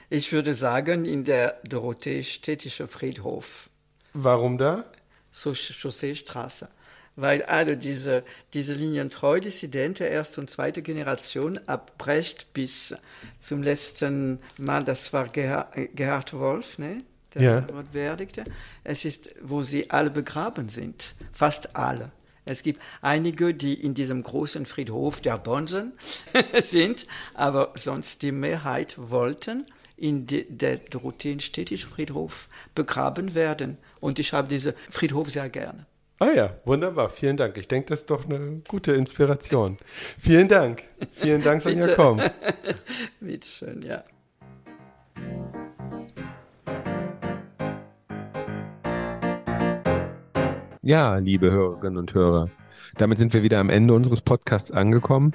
[0.09, 3.69] Ich würde sagen, in der Dorothee-Städtische Friedhof.
[4.13, 4.85] Warum da?
[5.31, 6.69] So Chausseestraße
[7.17, 12.95] weil alle diese, diese linientreu Dissidenten erste und zweite Generation abbrecht bis
[13.39, 16.99] zum letzten Mal, das war Gerhard, Gerhard Wolf, ne?
[17.33, 17.67] der ja.
[17.91, 18.45] beerdigte.
[18.83, 22.11] Es ist, wo sie alle begraben sind, fast alle.
[22.45, 25.93] Es gibt einige, die in diesem großen Friedhof der Bonsen
[26.61, 29.65] sind, aber sonst die Mehrheit wollten
[29.97, 33.77] in de, der Dorotheenstädtische Friedhof begraben werden.
[33.99, 35.87] Und ich habe diesen Friedhof sehr gerne.
[36.19, 37.09] Ah ja, wunderbar.
[37.11, 37.57] Vielen Dank.
[37.57, 39.77] Ich denke, das ist doch eine gute Inspiration.
[40.17, 40.83] Vielen Dank.
[41.11, 42.19] Vielen Dank, Sonja Komm.
[43.19, 44.03] Bitte schön, ja.
[50.81, 52.49] Ja, liebe Hörerinnen und Hörer,
[52.97, 55.33] damit sind wir wieder am Ende unseres Podcasts angekommen.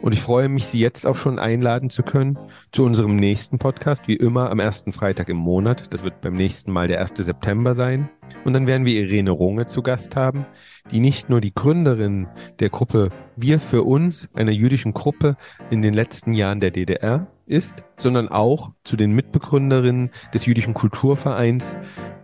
[0.00, 2.38] Und ich freue mich, Sie jetzt auch schon einladen zu können
[2.72, 5.92] zu unserem nächsten Podcast, wie immer am ersten Freitag im Monat.
[5.92, 7.12] Das wird beim nächsten Mal der 1.
[7.16, 8.08] September sein.
[8.44, 10.46] Und dann werden wir Irene Runge zu Gast haben,
[10.90, 12.28] die nicht nur die Gründerin
[12.60, 15.36] der Gruppe Wir für uns, einer jüdischen Gruppe
[15.70, 21.76] in den letzten Jahren der DDR ist, sondern auch zu den Mitbegründerinnen des jüdischen Kulturvereins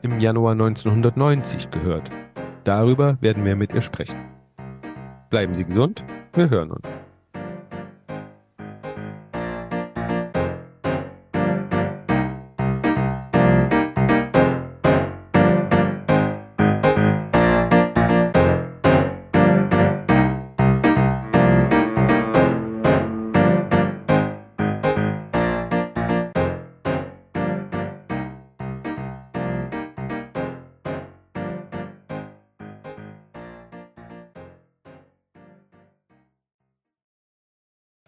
[0.03, 2.11] im Januar 1990 gehört.
[2.65, 4.38] Darüber werden wir mit ihr sprechen.
[5.31, 6.03] Bleiben Sie gesund,
[6.33, 6.97] wir hören uns.